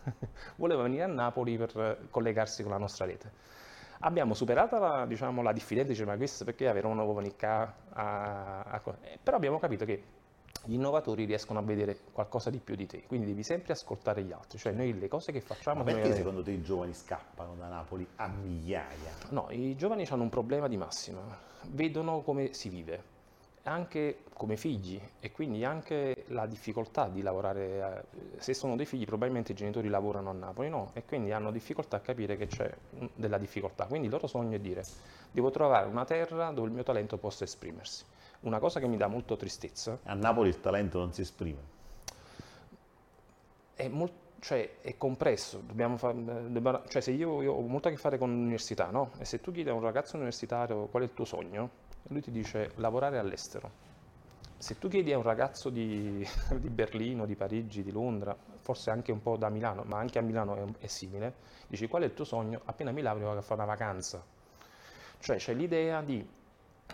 voleva 0.57 0.83
venire 0.83 1.03
a 1.03 1.07
Napoli 1.07 1.57
per 1.57 2.07
collegarsi 2.09 2.63
con 2.63 2.71
la 2.73 2.77
nostra 2.77 3.05
rete. 3.05 3.31
Abbiamo 3.99 4.33
superato 4.33 4.77
la, 4.77 5.05
diciamo, 5.05 5.41
la 5.41 5.51
diffidenza, 5.51 5.91
dice, 5.91 6.05
ma 6.05 6.15
questo 6.17 6.45
perché 6.45 6.67
avere 6.67 6.87
un 6.87 6.95
nuovo 6.95 7.19
a, 7.19 7.73
a, 7.89 8.59
a... 8.61 8.81
Eh, 9.01 9.19
però 9.21 9.37
abbiamo 9.37 9.59
capito 9.59 9.85
che 9.85 10.03
gli 10.65 10.73
innovatori 10.73 11.25
riescono 11.25 11.59
a 11.59 11.61
vedere 11.61 11.97
qualcosa 12.11 12.49
di 12.49 12.59
più 12.59 12.75
di 12.75 12.85
te, 12.85 13.03
quindi 13.03 13.27
devi 13.27 13.43
sempre 13.43 13.73
ascoltare 13.73 14.23
gli 14.23 14.31
altri, 14.31 14.57
cioè 14.57 14.73
noi 14.73 14.97
le 14.97 15.07
cose 15.07 15.31
che 15.31 15.41
facciamo... 15.41 15.83
Ma 15.83 15.91
perché 15.91 16.13
secondo 16.13 16.43
te 16.43 16.51
i 16.51 16.61
giovani 16.61 16.93
scappano 16.93 17.55
da 17.55 17.67
Napoli 17.67 18.05
a 18.17 18.27
migliaia? 18.27 19.11
No, 19.29 19.47
i 19.49 19.75
giovani 19.75 20.05
hanno 20.09 20.23
un 20.23 20.29
problema 20.29 20.67
di 20.67 20.77
massima, 20.77 21.21
vedono 21.69 22.21
come 22.21 22.53
si 22.53 22.69
vive, 22.69 23.15
anche 23.67 24.19
come 24.33 24.57
figli 24.57 24.99
e 25.19 25.31
quindi 25.31 25.63
anche 25.63 26.25
la 26.27 26.45
difficoltà 26.45 27.07
di 27.07 27.21
lavorare, 27.21 28.05
eh, 28.11 28.41
se 28.41 28.53
sono 28.53 28.75
dei 28.75 28.85
figli 28.85 29.05
probabilmente 29.05 29.51
i 29.51 29.55
genitori 29.55 29.89
lavorano 29.89 30.29
a 30.29 30.33
Napoli, 30.33 30.69
no, 30.69 30.91
e 30.93 31.03
quindi 31.05 31.31
hanno 31.31 31.51
difficoltà 31.51 31.97
a 31.97 31.99
capire 31.99 32.37
che 32.37 32.47
c'è 32.47 32.71
della 33.13 33.37
difficoltà, 33.37 33.85
quindi 33.85 34.07
il 34.07 34.13
loro 34.13 34.27
sogno 34.27 34.55
è 34.55 34.59
dire 34.59 34.83
devo 35.31 35.51
trovare 35.51 35.87
una 35.87 36.05
terra 36.05 36.51
dove 36.51 36.67
il 36.67 36.73
mio 36.73 36.83
talento 36.83 37.17
possa 37.17 37.43
esprimersi 37.43 38.05
una 38.41 38.59
cosa 38.59 38.79
che 38.79 38.87
mi 38.87 38.97
dà 38.97 39.07
molto 39.07 39.35
tristezza. 39.35 39.99
A 40.03 40.13
Napoli 40.13 40.49
il 40.49 40.59
talento 40.59 40.99
non 40.99 41.13
si 41.13 41.21
esprime. 41.21 41.75
È, 43.73 43.87
molto, 43.87 44.15
cioè, 44.39 44.77
è 44.81 44.97
compresso, 44.97 45.63
far, 45.95 46.83
cioè 46.87 47.01
se 47.01 47.11
io, 47.11 47.41
io, 47.41 47.53
ho 47.53 47.61
molto 47.61 47.87
a 47.87 47.91
che 47.91 47.97
fare 47.97 48.17
con 48.17 48.31
l'università, 48.31 48.89
no? 48.89 49.11
E 49.19 49.25
se 49.25 49.39
tu 49.39 49.51
chiedi 49.51 49.69
a 49.69 49.73
un 49.73 49.81
ragazzo 49.81 50.15
universitario 50.15 50.85
qual 50.87 51.03
è 51.03 51.05
il 51.05 51.13
tuo 51.13 51.25
sogno, 51.25 51.69
lui 52.07 52.21
ti 52.21 52.31
dice 52.31 52.71
lavorare 52.75 53.17
all'estero. 53.17 53.85
Se 54.57 54.77
tu 54.79 54.87
chiedi 54.87 55.13
a 55.13 55.17
un 55.17 55.23
ragazzo 55.23 55.69
di, 55.69 56.27
di, 56.57 56.69
Berlino, 56.69 57.25
di 57.25 57.35
Parigi, 57.35 57.83
di 57.83 57.91
Londra, 57.91 58.35
forse 58.59 58.89
anche 58.89 59.11
un 59.11 59.21
po' 59.21 59.37
da 59.37 59.49
Milano, 59.49 59.83
ma 59.83 59.97
anche 59.97 60.17
a 60.19 60.21
Milano 60.21 60.55
è, 60.55 60.85
è 60.85 60.87
simile, 60.87 61.35
dici 61.67 61.87
qual 61.87 62.03
è 62.03 62.05
il 62.05 62.13
tuo 62.13 62.25
sogno? 62.25 62.61
Appena 62.65 62.91
mi 62.91 63.01
laureo 63.01 63.27
vado 63.27 63.39
a 63.39 63.43
fare 63.43 63.61
una 63.61 63.71
vacanza. 63.71 64.23
Cioè 65.19 65.37
c'è 65.37 65.53
l'idea 65.53 66.01
di 66.01 66.27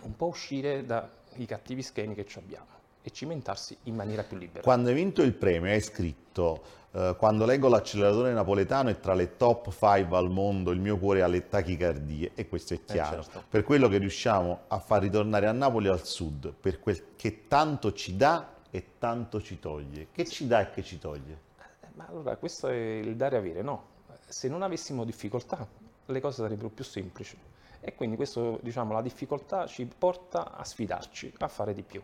un 0.02 0.16
po' 0.16 0.26
uscire 0.26 0.84
da 0.84 1.08
i 1.36 1.46
cattivi 1.46 1.82
schemi 1.82 2.14
che 2.14 2.26
abbiamo 2.36 2.73
e 3.06 3.10
cimentarsi 3.10 3.76
in 3.82 3.94
maniera 3.94 4.22
più 4.22 4.38
libera. 4.38 4.62
Quando 4.62 4.88
hai 4.88 4.94
vinto 4.94 5.20
il 5.20 5.34
premio 5.34 5.70
hai 5.70 5.82
scritto 5.82 6.62
eh, 6.92 7.16
quando 7.18 7.44
leggo 7.44 7.68
l'acceleratore 7.68 8.32
napoletano 8.32 8.88
è 8.88 8.98
tra 8.98 9.12
le 9.12 9.36
top 9.36 9.70
5 9.70 10.16
al 10.16 10.30
mondo, 10.30 10.70
il 10.70 10.80
mio 10.80 10.96
cuore 10.96 11.22
ha 11.22 11.26
le 11.26 11.48
tachicardie 11.48 12.30
e 12.34 12.48
questo 12.48 12.72
è 12.72 12.76
eh, 12.76 12.84
chiaro. 12.84 13.20
Eh 13.20 13.22
certo. 13.24 13.44
Per 13.48 13.62
quello 13.62 13.88
che 13.88 13.98
riusciamo 13.98 14.60
a 14.68 14.78
far 14.78 15.02
ritornare 15.02 15.46
a 15.46 15.52
Napoli 15.52 15.88
al 15.88 16.04
sud, 16.04 16.52
per 16.52 16.80
quel 16.80 17.14
che 17.16 17.46
tanto 17.46 17.92
ci 17.92 18.16
dà 18.16 18.54
e 18.70 18.84
tanto 18.98 19.42
ci 19.42 19.58
toglie. 19.58 20.06
Che 20.12 20.24
ci 20.24 20.46
dà 20.46 20.60
e 20.60 20.70
che 20.70 20.82
ci 20.82 20.98
toglie? 20.98 21.38
Eh, 21.58 21.88
ma 21.94 22.06
allora 22.06 22.36
questo 22.36 22.68
è 22.68 22.74
il 22.74 23.16
dare 23.16 23.36
e 23.36 23.38
avere, 23.38 23.60
no? 23.60 23.92
Se 24.26 24.48
non 24.48 24.62
avessimo 24.62 25.04
difficoltà 25.04 25.66
le 26.06 26.20
cose 26.20 26.42
sarebbero 26.42 26.68
più 26.68 26.84
semplici 26.84 27.36
e 27.80 27.94
quindi 27.94 28.16
questo, 28.16 28.58
diciamo, 28.62 28.92
la 28.92 29.02
difficoltà 29.02 29.66
ci 29.66 29.84
porta 29.84 30.56
a 30.56 30.64
sfidarci, 30.64 31.34
a 31.38 31.48
fare 31.48 31.74
di 31.74 31.82
più. 31.82 32.02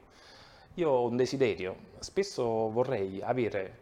Io 0.75 0.89
ho 0.89 1.09
un 1.09 1.17
desiderio, 1.17 1.77
spesso 1.99 2.45
vorrei 2.71 3.21
avere 3.21 3.79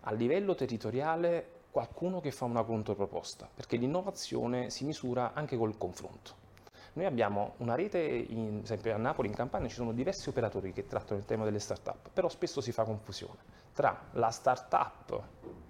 a 0.00 0.12
livello 0.12 0.54
territoriale 0.54 1.62
qualcuno 1.70 2.20
che 2.20 2.30
fa 2.30 2.44
una 2.44 2.62
controproposta, 2.62 3.48
perché 3.52 3.76
l'innovazione 3.76 4.68
si 4.68 4.84
misura 4.84 5.32
anche 5.32 5.56
col 5.56 5.78
confronto. 5.78 6.44
Noi 6.92 7.06
abbiamo 7.06 7.54
una 7.58 7.74
rete, 7.74 8.00
in, 8.00 8.66
sempre 8.66 8.92
a 8.92 8.98
Napoli, 8.98 9.28
in 9.28 9.34
Campania, 9.34 9.68
ci 9.68 9.76
sono 9.76 9.92
diversi 9.92 10.28
operatori 10.28 10.72
che 10.72 10.86
trattano 10.86 11.18
il 11.18 11.24
tema 11.24 11.44
delle 11.44 11.58
start-up, 11.58 12.10
però 12.12 12.28
spesso 12.28 12.60
si 12.60 12.70
fa 12.70 12.84
confusione 12.84 13.64
tra 13.72 14.08
la 14.12 14.30
start-up 14.30 15.22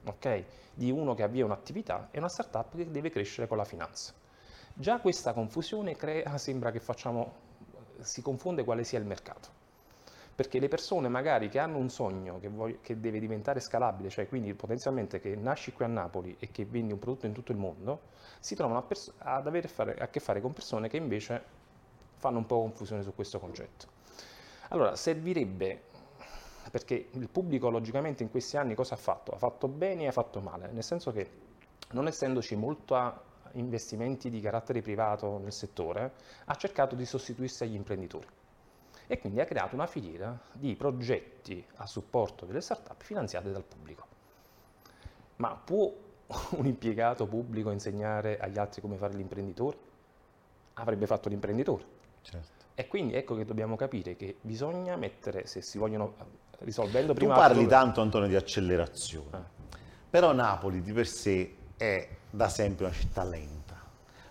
okay, 0.04 0.44
di 0.74 0.90
uno 0.90 1.14
che 1.14 1.22
avvia 1.22 1.44
un'attività 1.44 2.08
e 2.10 2.18
una 2.18 2.28
start-up 2.28 2.76
che 2.76 2.90
deve 2.90 3.10
crescere 3.10 3.46
con 3.46 3.56
la 3.56 3.64
finanza. 3.64 4.12
Già 4.74 4.98
questa 4.98 5.32
confusione 5.32 5.96
crea, 5.96 6.38
sembra 6.38 6.72
che 6.72 6.80
facciamo, 6.80 7.32
si 8.00 8.20
confonde 8.20 8.64
quale 8.64 8.82
sia 8.82 8.98
il 8.98 9.06
mercato. 9.06 9.64
Perché 10.36 10.58
le 10.58 10.68
persone 10.68 11.08
magari 11.08 11.48
che 11.48 11.58
hanno 11.58 11.78
un 11.78 11.88
sogno 11.88 12.38
che, 12.38 12.48
voglio, 12.48 12.76
che 12.82 13.00
deve 13.00 13.18
diventare 13.18 13.58
scalabile, 13.58 14.10
cioè 14.10 14.28
quindi 14.28 14.52
potenzialmente 14.52 15.18
che 15.18 15.34
nasci 15.34 15.72
qui 15.72 15.86
a 15.86 15.88
Napoli 15.88 16.36
e 16.38 16.50
che 16.50 16.66
vendi 16.66 16.92
un 16.92 16.98
prodotto 16.98 17.24
in 17.24 17.32
tutto 17.32 17.52
il 17.52 17.58
mondo, 17.58 18.02
si 18.38 18.54
trovano 18.54 18.84
a 18.86 19.34
ad 19.36 19.46
avere 19.46 19.66
fare, 19.66 19.94
a 19.94 20.08
che 20.08 20.20
fare 20.20 20.42
con 20.42 20.52
persone 20.52 20.90
che 20.90 20.98
invece 20.98 21.42
fanno 22.16 22.36
un 22.36 22.44
po' 22.44 22.60
confusione 22.60 23.02
su 23.02 23.14
questo 23.14 23.40
concetto. 23.40 23.86
Allora, 24.68 24.94
servirebbe, 24.94 25.80
perché 26.70 27.08
il 27.12 27.28
pubblico 27.30 27.70
logicamente 27.70 28.22
in 28.22 28.30
questi 28.30 28.58
anni 28.58 28.74
cosa 28.74 28.92
ha 28.92 28.98
fatto? 28.98 29.32
Ha 29.32 29.38
fatto 29.38 29.68
bene 29.68 30.02
e 30.02 30.08
ha 30.08 30.12
fatto 30.12 30.40
male, 30.40 30.68
nel 30.70 30.84
senso 30.84 31.12
che 31.12 31.30
non 31.92 32.08
essendoci 32.08 32.56
molta 32.56 33.22
investimenti 33.52 34.28
di 34.28 34.42
carattere 34.42 34.82
privato 34.82 35.38
nel 35.38 35.52
settore, 35.52 36.12
ha 36.44 36.54
cercato 36.56 36.94
di 36.94 37.06
sostituirsi 37.06 37.62
agli 37.62 37.74
imprenditori 37.74 38.26
e 39.06 39.18
quindi 39.18 39.40
ha 39.40 39.44
creato 39.44 39.74
una 39.74 39.86
filiera 39.86 40.38
di 40.52 40.74
progetti 40.74 41.64
a 41.76 41.86
supporto 41.86 42.44
delle 42.44 42.60
start-up 42.60 43.02
finanziate 43.02 43.50
dal 43.52 43.62
pubblico. 43.62 44.06
Ma 45.36 45.54
può 45.54 45.92
un 46.56 46.66
impiegato 46.66 47.26
pubblico 47.26 47.70
insegnare 47.70 48.38
agli 48.38 48.58
altri 48.58 48.80
come 48.80 48.96
fare 48.96 49.14
l'imprenditore? 49.14 49.76
Avrebbe 50.74 51.06
fatto 51.06 51.28
l'imprenditore. 51.28 51.84
Certo. 52.22 52.64
E 52.74 52.88
quindi 52.88 53.14
ecco 53.14 53.34
che 53.36 53.46
dobbiamo 53.46 53.76
capire 53.76 54.16
che 54.16 54.36
bisogna 54.40 54.96
mettere, 54.96 55.46
se 55.46 55.62
si 55.62 55.78
vogliono, 55.78 56.14
risolvendo 56.58 57.14
prima... 57.14 57.32
Tu 57.34 57.40
parli 57.40 57.66
tanto, 57.66 58.02
Antonio, 58.02 58.28
di 58.28 58.36
accelerazione, 58.36 59.38
eh. 59.38 59.78
però 60.10 60.32
Napoli 60.32 60.82
di 60.82 60.92
per 60.92 61.06
sé 61.06 61.54
è 61.76 62.06
da 62.28 62.50
sempre 62.50 62.84
una 62.84 62.94
città 62.94 63.24
lenta, 63.24 63.80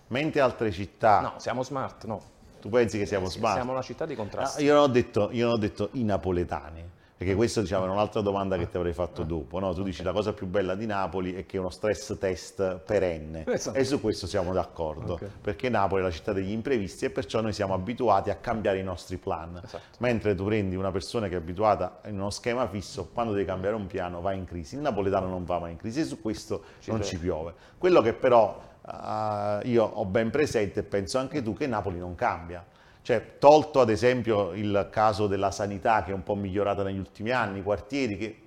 mentre 0.08 0.40
altre 0.40 0.70
città... 0.70 1.20
No, 1.20 1.34
siamo 1.38 1.64
smart, 1.64 2.04
no. 2.04 2.34
Tu 2.66 2.72
pensi 2.72 2.98
che 2.98 3.06
siamo 3.06 3.28
smart? 3.28 3.54
Siamo 3.54 3.70
una 3.70 3.82
città 3.82 4.06
di 4.06 4.16
contrasti. 4.16 4.60
No, 4.60 4.68
io, 4.68 4.74
non 4.74 4.82
ho 4.82 4.88
detto, 4.88 5.28
io 5.30 5.44
non 5.44 5.54
ho 5.54 5.56
detto 5.56 5.90
i 5.92 6.02
napoletani, 6.02 6.84
perché 7.16 7.36
questa 7.36 7.60
diciamo, 7.60 7.86
è 7.86 7.88
un'altra 7.88 8.22
domanda 8.22 8.58
che 8.58 8.68
ti 8.68 8.76
avrei 8.76 8.92
fatto 8.92 9.22
dopo. 9.22 9.60
No? 9.60 9.72
Tu 9.72 9.84
dici 9.84 10.00
okay. 10.00 10.12
la 10.12 10.18
cosa 10.18 10.32
più 10.32 10.48
bella 10.48 10.74
di 10.74 10.84
Napoli 10.84 11.34
è 11.34 11.46
che 11.46 11.58
è 11.58 11.60
uno 11.60 11.70
stress 11.70 12.18
test 12.18 12.78
perenne 12.78 13.44
esatto. 13.46 13.78
e 13.78 13.84
su 13.84 14.00
questo 14.00 14.26
siamo 14.26 14.52
d'accordo, 14.52 15.12
okay. 15.12 15.30
perché 15.40 15.68
Napoli 15.68 16.00
è 16.00 16.04
la 16.06 16.10
città 16.10 16.32
degli 16.32 16.50
imprevisti 16.50 17.04
e 17.04 17.10
perciò 17.10 17.40
noi 17.40 17.52
siamo 17.52 17.72
abituati 17.72 18.30
a 18.30 18.34
cambiare 18.34 18.80
i 18.80 18.82
nostri 18.82 19.16
plan. 19.16 19.60
Esatto. 19.62 19.98
Mentre 19.98 20.34
tu 20.34 20.44
prendi 20.44 20.74
una 20.74 20.90
persona 20.90 21.28
che 21.28 21.34
è 21.34 21.38
abituata 21.38 22.00
in 22.06 22.18
uno 22.18 22.30
schema 22.30 22.66
fisso, 22.66 23.10
quando 23.14 23.32
devi 23.32 23.44
cambiare 23.44 23.76
un 23.76 23.86
piano 23.86 24.20
va 24.20 24.32
in 24.32 24.44
crisi. 24.44 24.74
Il 24.74 24.80
napoletano 24.80 25.28
non 25.28 25.44
va 25.44 25.60
mai 25.60 25.70
in 25.70 25.76
crisi 25.76 26.00
e 26.00 26.04
su 26.04 26.20
questo 26.20 26.64
ci 26.80 26.90
non 26.90 27.04
ci 27.04 27.16
piove. 27.16 27.54
Quello 27.78 28.00
che 28.00 28.12
però 28.12 28.60
uh, 28.86 29.66
io 29.66 29.84
ho 29.84 30.04
ben 30.04 30.30
presente 30.30 30.80
e 30.80 30.82
penso 30.82 31.18
anche 31.18 31.42
tu 31.42 31.54
che 31.54 31.66
Napoli 31.66 31.98
non 31.98 32.14
cambia 32.14 32.64
cioè, 33.06 33.38
tolto 33.38 33.78
ad 33.78 33.88
esempio 33.88 34.52
il 34.52 34.88
caso 34.90 35.28
della 35.28 35.52
sanità 35.52 36.02
che 36.02 36.10
è 36.10 36.12
un 36.12 36.24
po' 36.24 36.34
migliorata 36.34 36.82
negli 36.82 36.98
ultimi 36.98 37.30
anni, 37.30 37.62
quartieri 37.62 38.16
che 38.16 38.40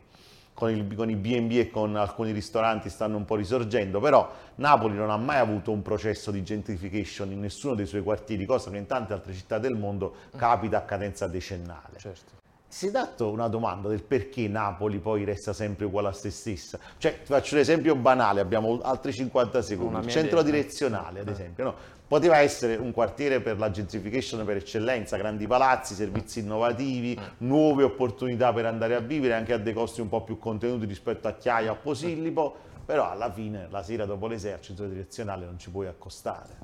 con, 0.53 0.69
il, 0.69 0.93
con 0.95 1.09
i 1.09 1.15
B&B 1.15 1.51
e 1.53 1.69
con 1.69 1.95
alcuni 1.95 2.33
ristoranti 2.33 2.89
stanno 2.89 3.15
un 3.15 3.23
po' 3.23 3.35
risorgendo, 3.35 4.01
però 4.01 4.29
Napoli 4.55 4.97
non 4.97 5.11
ha 5.11 5.15
mai 5.15 5.37
avuto 5.37 5.71
un 5.71 5.81
processo 5.81 6.29
di 6.29 6.43
gentrification 6.43 7.31
in 7.31 7.39
nessuno 7.39 7.73
dei 7.73 7.85
suoi 7.85 8.03
quartieri, 8.03 8.43
cosa 8.43 8.69
che 8.69 8.75
in 8.75 8.85
tante 8.85 9.13
altre 9.13 9.31
città 9.31 9.59
del 9.59 9.77
mondo 9.77 10.13
capita 10.35 10.79
a 10.79 10.81
cadenza 10.81 11.25
decennale. 11.27 11.97
Certo. 11.97 12.31
Si 12.71 12.85
è 12.85 12.91
dato 12.91 13.31
una 13.31 13.47
domanda 13.47 13.89
del 13.89 14.03
perché 14.03 14.47
Napoli 14.47 14.99
poi 14.99 15.23
resta 15.23 15.53
sempre 15.53 15.85
uguale 15.85 16.09
a 16.09 16.13
se 16.13 16.29
stessa? 16.29 16.77
Cioè, 16.99 17.17
ti 17.23 17.25
faccio 17.25 17.55
un 17.55 17.61
esempio 17.61 17.95
banale, 17.95 18.41
abbiamo 18.41 18.79
altri 18.83 19.11
50 19.11 19.63
secondi, 19.63 20.05
il 20.05 20.11
centro 20.11 20.41
idea. 20.41 20.51
direzionale 20.51 21.21
ad 21.21 21.29
esempio, 21.29 21.63
no? 21.63 21.75
Poteva 22.07 22.37
essere 22.37 22.75
un 22.75 22.91
quartiere 22.91 23.41
per 23.41 23.57
la 23.57 23.71
gentrification 23.71 24.45
per 24.45 24.57
eccellenza, 24.57 25.17
grandi 25.17 25.47
palazzi, 25.47 25.95
servizi 25.95 26.41
innovativi, 26.41 27.19
nuove 27.39 27.81
opportunità 27.81 28.53
per 28.53 28.67
andare 28.67 28.93
a 28.93 28.99
vivere 28.99 29.33
anche 29.33 29.53
a 29.53 29.57
dei 29.57 29.73
costi 29.73 30.01
un 30.01 30.09
po' 30.09 30.21
più 30.21 30.37
contenuti 30.37 30.85
rispetto 30.85 31.27
a 31.27 31.33
Chiaia 31.33 31.71
o 31.71 31.77
Posillipo, 31.81 32.55
però 32.85 33.09
alla 33.09 33.31
fine 33.31 33.67
la 33.71 33.81
sera 33.81 34.05
dopo 34.05 34.27
l'esercito 34.27 34.85
direzionale 34.85 35.45
non 35.45 35.57
ci 35.57 35.71
puoi 35.71 35.87
accostare. 35.87 36.55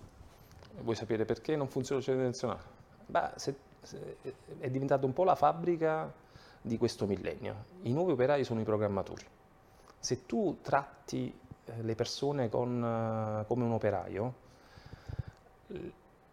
Vuoi 0.82 0.96
sapere 0.96 1.26
perché 1.26 1.56
non 1.56 1.68
funziona 1.68 2.00
il 2.00 2.06
centro 2.06 2.24
direzionale? 2.24 2.62
Beh, 3.08 3.30
se, 3.36 3.56
se, 3.75 3.75
è 4.60 4.70
diventato 4.70 5.06
un 5.06 5.14
po' 5.14 5.24
la 5.24 5.36
fabbrica 5.36 6.12
di 6.62 6.78
questo 6.78 7.06
millennio. 7.06 7.66
I 7.84 7.94
nuovi 7.94 8.12
operai 8.12 8.44
sono 8.44 8.62
i 8.62 8.64
programmatori 8.64 9.26
se 10.06 10.28
tu 10.28 10.60
tratti 10.62 11.34
eh, 11.66 11.82
le 11.82 11.96
persone 11.96 12.48
con, 12.48 13.42
eh, 13.42 13.46
come 13.48 13.64
un 13.64 13.72
operaio, 13.72 14.34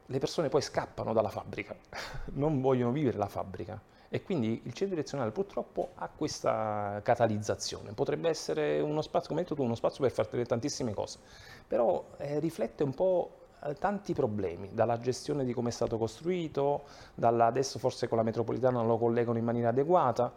le 0.05 0.19
persone 0.19 0.51
poi 0.51 0.61
scappano 0.61 1.15
dalla 1.15 1.31
fabbrica, 1.31 1.75
non 2.35 2.61
vogliono 2.61 2.93
vivere 2.93 3.17
la 3.17 3.29
fabbrica 3.29 3.81
e 4.11 4.23
quindi 4.23 4.61
il 4.65 4.75
centro 4.75 4.95
direzionale 4.95 5.31
purtroppo 5.31 5.93
ha 5.95 6.11
questa 6.15 7.01
catalizzazione. 7.03 7.93
Potrebbe 7.93 8.29
essere 8.29 8.79
uno 8.81 9.01
spazio, 9.01 9.29
come 9.29 9.41
hai 9.41 9.47
detto 9.47 9.57
tu, 9.57 9.65
uno 9.65 9.75
spazio 9.75 10.03
per 10.07 10.13
fare 10.13 10.45
tantissime 10.45 10.93
cose, 10.93 11.19
però 11.67 12.05
eh, 12.19 12.41
riflette 12.41 12.83
un 12.83 12.93
po' 12.93 13.31
eh, 13.39 13.42
tanti 13.79 14.13
problemi, 14.13 14.71
dalla 14.73 14.99
gestione 14.99 15.45
di 15.45 15.53
come 15.53 15.69
è 15.69 15.73
stato 15.73 15.99
costruito, 15.99 16.85
dalla, 17.15 17.47
adesso 17.47 17.79
forse 17.79 18.09
con 18.09 18.19
la 18.19 18.25
metropolitana 18.25 18.83
lo 18.83 18.99
collegano 18.99 19.39
in 19.39 19.45
maniera 19.45 19.69
adeguata, 19.69 20.33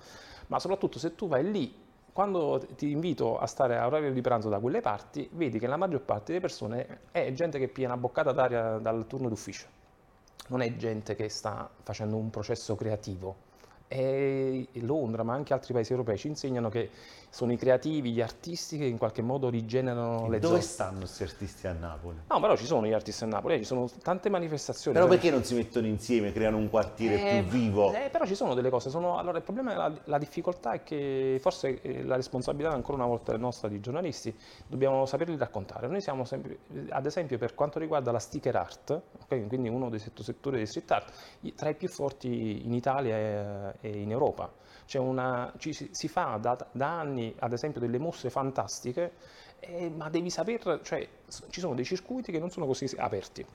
ma 0.47 0.59
soprattutto 0.59 0.99
se 0.99 1.15
tu 1.15 1.27
vai 1.27 1.49
lì 1.49 1.83
quando 2.15 2.65
ti 2.75 2.91
invito 2.91 3.37
a 3.37 3.45
stare 3.45 3.77
a 3.77 3.85
orario 3.85 4.13
di 4.13 4.21
pranzo 4.21 4.47
da 4.47 4.59
quelle 4.59 4.79
parti, 4.79 5.29
vedi 5.33 5.59
che 5.59 5.67
la 5.67 5.75
maggior 5.75 5.99
parte 5.99 6.27
delle 6.27 6.39
persone 6.39 6.99
è 7.11 7.29
gente 7.33 7.59
che 7.59 7.67
pia 7.67 7.87
una 7.87 7.97
boccata 7.97 8.31
d'aria 8.31 8.77
dal 8.77 9.05
turno 9.05 9.27
d'ufficio, 9.27 9.67
non 10.47 10.61
è 10.61 10.77
gente 10.77 11.13
che 11.13 11.27
sta 11.27 11.69
facendo 11.83 12.15
un 12.15 12.29
processo 12.29 12.75
creativo. 12.75 13.35
E 13.87 14.67
Londra, 14.81 15.21
ma 15.23 15.33
anche 15.33 15.53
altri 15.53 15.71
paesi 15.73 15.91
europei, 15.91 16.17
ci 16.17 16.27
insegnano 16.27 16.69
che 16.69 16.89
sono 17.29 17.51
i 17.51 17.57
creativi, 17.57 18.11
gli 18.13 18.21
artisti 18.21 18.77
che 18.77 18.85
in 18.85 18.97
qualche 18.97 19.21
modo 19.21 19.49
rigenerano 19.49 20.27
le 20.29 20.39
Dove 20.39 20.55
zone. 20.55 20.61
stanno 20.61 20.99
questi 20.99 21.23
artisti 21.23 21.67
a 21.67 21.73
Napoli? 21.73 22.17
No, 22.29 22.39
però 22.39 22.55
ci 22.55 22.65
sono 22.65 22.87
gli 22.87 22.93
artisti 22.93 23.25
a 23.25 23.27
Napoli, 23.27 23.55
eh, 23.55 23.57
ci 23.59 23.65
sono 23.65 23.87
tante 24.01 24.29
manifestazioni. 24.29 24.97
Però 24.97 25.07
Per- 25.09 25.17
perché 25.19 25.31
non 25.31 25.43
si 25.43 25.53
mettono 25.53 25.85
insieme, 25.85 26.31
creano 26.31 26.57
un 26.57 26.69
quartiere 26.69 27.15
Eh, 27.15 27.43
più 27.43 27.59
vivo? 27.59 27.93
eh, 27.93 28.09
però 28.09 28.25
ci 28.25 28.35
sono 28.35 28.53
delle 28.53 28.69
cose. 28.69 28.89
sono- 28.89 29.17
allora, 29.17 29.37
il 29.37 29.43
problema 29.43 29.73
è 29.73 29.75
la, 29.75 29.91
la 30.05 30.17
difficoltà 30.17 30.71
è 30.73 30.83
che 30.83 31.37
forse 31.41 31.81
eh, 31.81 32.03
la 32.03 32.15
responsabilità 32.15 32.73
ancora 32.73 32.97
una 32.97 33.07
volta 33.07 33.33
è 33.33 33.37
nostra 33.37 33.67
di 33.67 33.79
giornalisti, 33.81 34.33
dobbiamo 34.65 35.05
saperli 35.05 35.35
raccontare. 35.37 35.87
Noi 35.87 36.01
siamo 36.01 36.23
sempre, 36.23 36.59
ad 36.89 37.05
esempio, 37.05 37.37
per 37.37 37.53
quanto 37.53 37.77
riguarda 37.79 38.11
la 38.11 38.19
sticker 38.19 38.55
art, 38.55 38.99
ok, 39.23 39.47
quindi 39.47 39.67
uno 39.69 39.89
dei 39.89 39.99
sottosettori 39.99 40.57
di 40.57 40.65
street 40.65 40.91
art, 40.91 41.13
tra 41.55 41.69
i 41.69 41.75
più 41.75 41.89
forti 41.89 42.65
in 42.65 42.73
Italia 42.73 43.74
e, 43.81 43.89
e 43.89 44.01
in 44.01 44.11
Europa. 44.11 44.51
C'è 44.85 44.99
una, 44.99 45.51
ci, 45.57 45.73
si 45.73 46.07
fa 46.07 46.37
da, 46.39 46.55
da 46.71 46.99
anni, 46.99 47.33
ad 47.39 47.53
esempio, 47.53 47.79
delle 47.79 47.97
mostre 47.97 48.29
fantastiche, 48.29 49.13
eh, 49.59 49.89
ma 49.89 50.09
devi 50.09 50.29
saper, 50.29 50.79
cioè, 50.83 51.07
ci 51.49 51.59
sono 51.59 51.73
dei 51.73 51.85
circuiti 51.85 52.31
che 52.31 52.39
non 52.39 52.51
sono 52.51 52.65
così 52.65 52.87
aperti. 52.97 53.45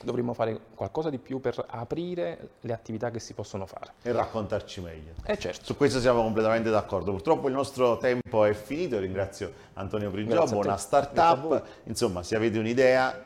Dovremmo 0.00 0.32
fare 0.32 0.60
qualcosa 0.76 1.10
di 1.10 1.18
più 1.18 1.40
per 1.40 1.64
aprire 1.66 2.50
le 2.60 2.72
attività 2.72 3.10
che 3.10 3.18
si 3.18 3.34
possono 3.34 3.66
fare. 3.66 3.94
E 4.02 4.12
raccontarci 4.12 4.80
meglio. 4.80 5.14
E 5.24 5.36
certo, 5.36 5.64
Su 5.64 5.76
questo 5.76 5.98
siamo 5.98 6.22
completamente 6.22 6.70
d'accordo. 6.70 7.10
Purtroppo 7.10 7.48
il 7.48 7.54
nostro 7.54 7.96
tempo 7.96 8.44
è 8.44 8.52
finito. 8.54 9.00
Ringrazio 9.00 9.52
Antonio 9.74 10.12
Grazie 10.12 10.24
Prigiobbo, 10.24 10.44
a 10.44 10.48
te. 10.48 10.54
una 10.54 10.62
Grazie 10.62 10.96
a 10.96 11.02
startup. 11.02 11.62
Insomma, 11.86 12.22
se 12.22 12.36
avete 12.36 12.60
un'idea 12.60 13.24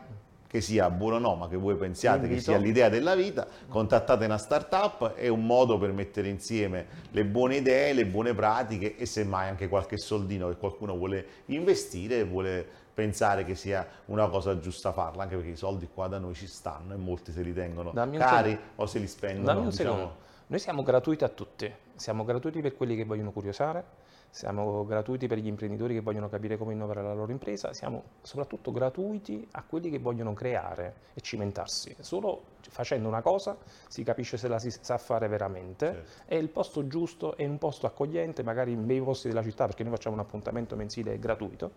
che 0.52 0.60
sia 0.60 0.90
buona 0.90 1.16
o 1.16 1.18
no, 1.18 1.34
ma 1.34 1.48
che 1.48 1.56
voi 1.56 1.76
pensiate 1.76 2.28
che 2.28 2.38
sia 2.38 2.58
l'idea 2.58 2.90
della 2.90 3.14
vita, 3.14 3.46
contattate 3.68 4.26
una 4.26 4.36
startup, 4.36 5.14
è 5.14 5.28
un 5.28 5.46
modo 5.46 5.78
per 5.78 5.92
mettere 5.92 6.28
insieme 6.28 6.88
le 7.10 7.24
buone 7.24 7.56
idee, 7.56 7.94
le 7.94 8.04
buone 8.04 8.34
pratiche 8.34 8.98
e 8.98 9.06
semmai 9.06 9.48
anche 9.48 9.70
qualche 9.70 9.96
soldino 9.96 10.48
che 10.50 10.58
qualcuno 10.58 10.94
vuole 10.94 11.26
investire 11.46 12.18
e 12.18 12.24
vuole 12.24 12.66
pensare 12.92 13.46
che 13.46 13.54
sia 13.54 13.88
una 14.06 14.28
cosa 14.28 14.58
giusta 14.58 14.92
farla, 14.92 15.22
anche 15.22 15.36
perché 15.36 15.52
i 15.52 15.56
soldi 15.56 15.88
qua 15.88 16.06
da 16.06 16.18
noi 16.18 16.34
ci 16.34 16.46
stanno 16.46 16.92
e 16.92 16.96
molti 16.98 17.32
se 17.32 17.40
li 17.40 17.54
tengono 17.54 17.90
cari 17.90 18.50
secondo. 18.50 18.72
o 18.74 18.84
se 18.84 18.98
li 18.98 19.06
spendono. 19.06 19.46
dammi 19.46 19.60
un 19.60 19.70
diciamo, 19.70 19.94
secondo. 19.94 20.16
Noi 20.48 20.58
siamo 20.58 20.82
gratuiti 20.82 21.24
a 21.24 21.28
tutti, 21.30 21.72
siamo 21.94 22.24
gratuiti 22.24 22.60
per 22.60 22.76
quelli 22.76 22.94
che 22.94 23.06
vogliono 23.06 23.32
curiosare, 23.32 23.84
siamo 24.32 24.86
gratuiti 24.86 25.26
per 25.26 25.36
gli 25.36 25.46
imprenditori 25.46 25.92
che 25.92 26.00
vogliono 26.00 26.30
capire 26.30 26.56
come 26.56 26.72
innovare 26.72 27.02
la 27.02 27.12
loro 27.12 27.30
impresa, 27.32 27.74
siamo 27.74 28.02
soprattutto 28.22 28.72
gratuiti 28.72 29.46
a 29.52 29.62
quelli 29.62 29.90
che 29.90 29.98
vogliono 29.98 30.32
creare 30.32 30.94
e 31.12 31.20
cimentarsi. 31.20 31.94
Solo 32.00 32.44
facendo 32.62 33.08
una 33.08 33.20
cosa 33.20 33.58
si 33.88 34.02
capisce 34.02 34.38
se 34.38 34.48
la 34.48 34.58
si 34.58 34.70
sa 34.70 34.96
fare 34.96 35.28
veramente 35.28 35.86
Certo. 35.92 36.22
è 36.24 36.34
il 36.36 36.48
posto 36.48 36.86
giusto, 36.86 37.36
è 37.36 37.44
un 37.44 37.58
posto 37.58 37.86
accogliente, 37.86 38.42
magari 38.42 38.72
in 38.72 38.86
bei 38.86 39.02
posti 39.02 39.28
della 39.28 39.42
città, 39.42 39.66
perché 39.66 39.82
noi 39.82 39.92
facciamo 39.92 40.14
un 40.14 40.22
appuntamento 40.22 40.76
mensile 40.76 41.18
gratuito. 41.18 41.72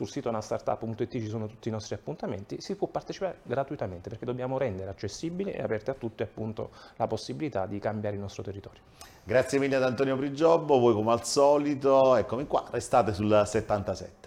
Sul 0.00 0.08
sito 0.08 0.30
unastartup.it 0.30 1.10
ci 1.10 1.28
sono 1.28 1.46
tutti 1.46 1.68
i 1.68 1.70
nostri 1.70 1.94
appuntamenti, 1.94 2.58
si 2.62 2.74
può 2.74 2.86
partecipare 2.86 3.40
gratuitamente 3.42 4.08
perché 4.08 4.24
dobbiamo 4.24 4.56
rendere 4.56 4.88
accessibili 4.88 5.50
e 5.50 5.60
aperte 5.60 5.90
a 5.90 5.94
tutti 5.94 6.22
appunto 6.22 6.70
la 6.96 7.06
possibilità 7.06 7.66
di 7.66 7.78
cambiare 7.78 8.16
il 8.16 8.22
nostro 8.22 8.42
territorio. 8.42 8.80
Grazie 9.22 9.58
mille 9.58 9.76
ad 9.76 9.82
Antonio 9.82 10.16
Prigiobbo, 10.16 10.78
voi 10.78 10.94
come 10.94 11.12
al 11.12 11.26
solito, 11.26 12.16
eccomi 12.16 12.46
qua, 12.46 12.64
restate 12.70 13.12
sul 13.12 13.42
77. 13.44 14.19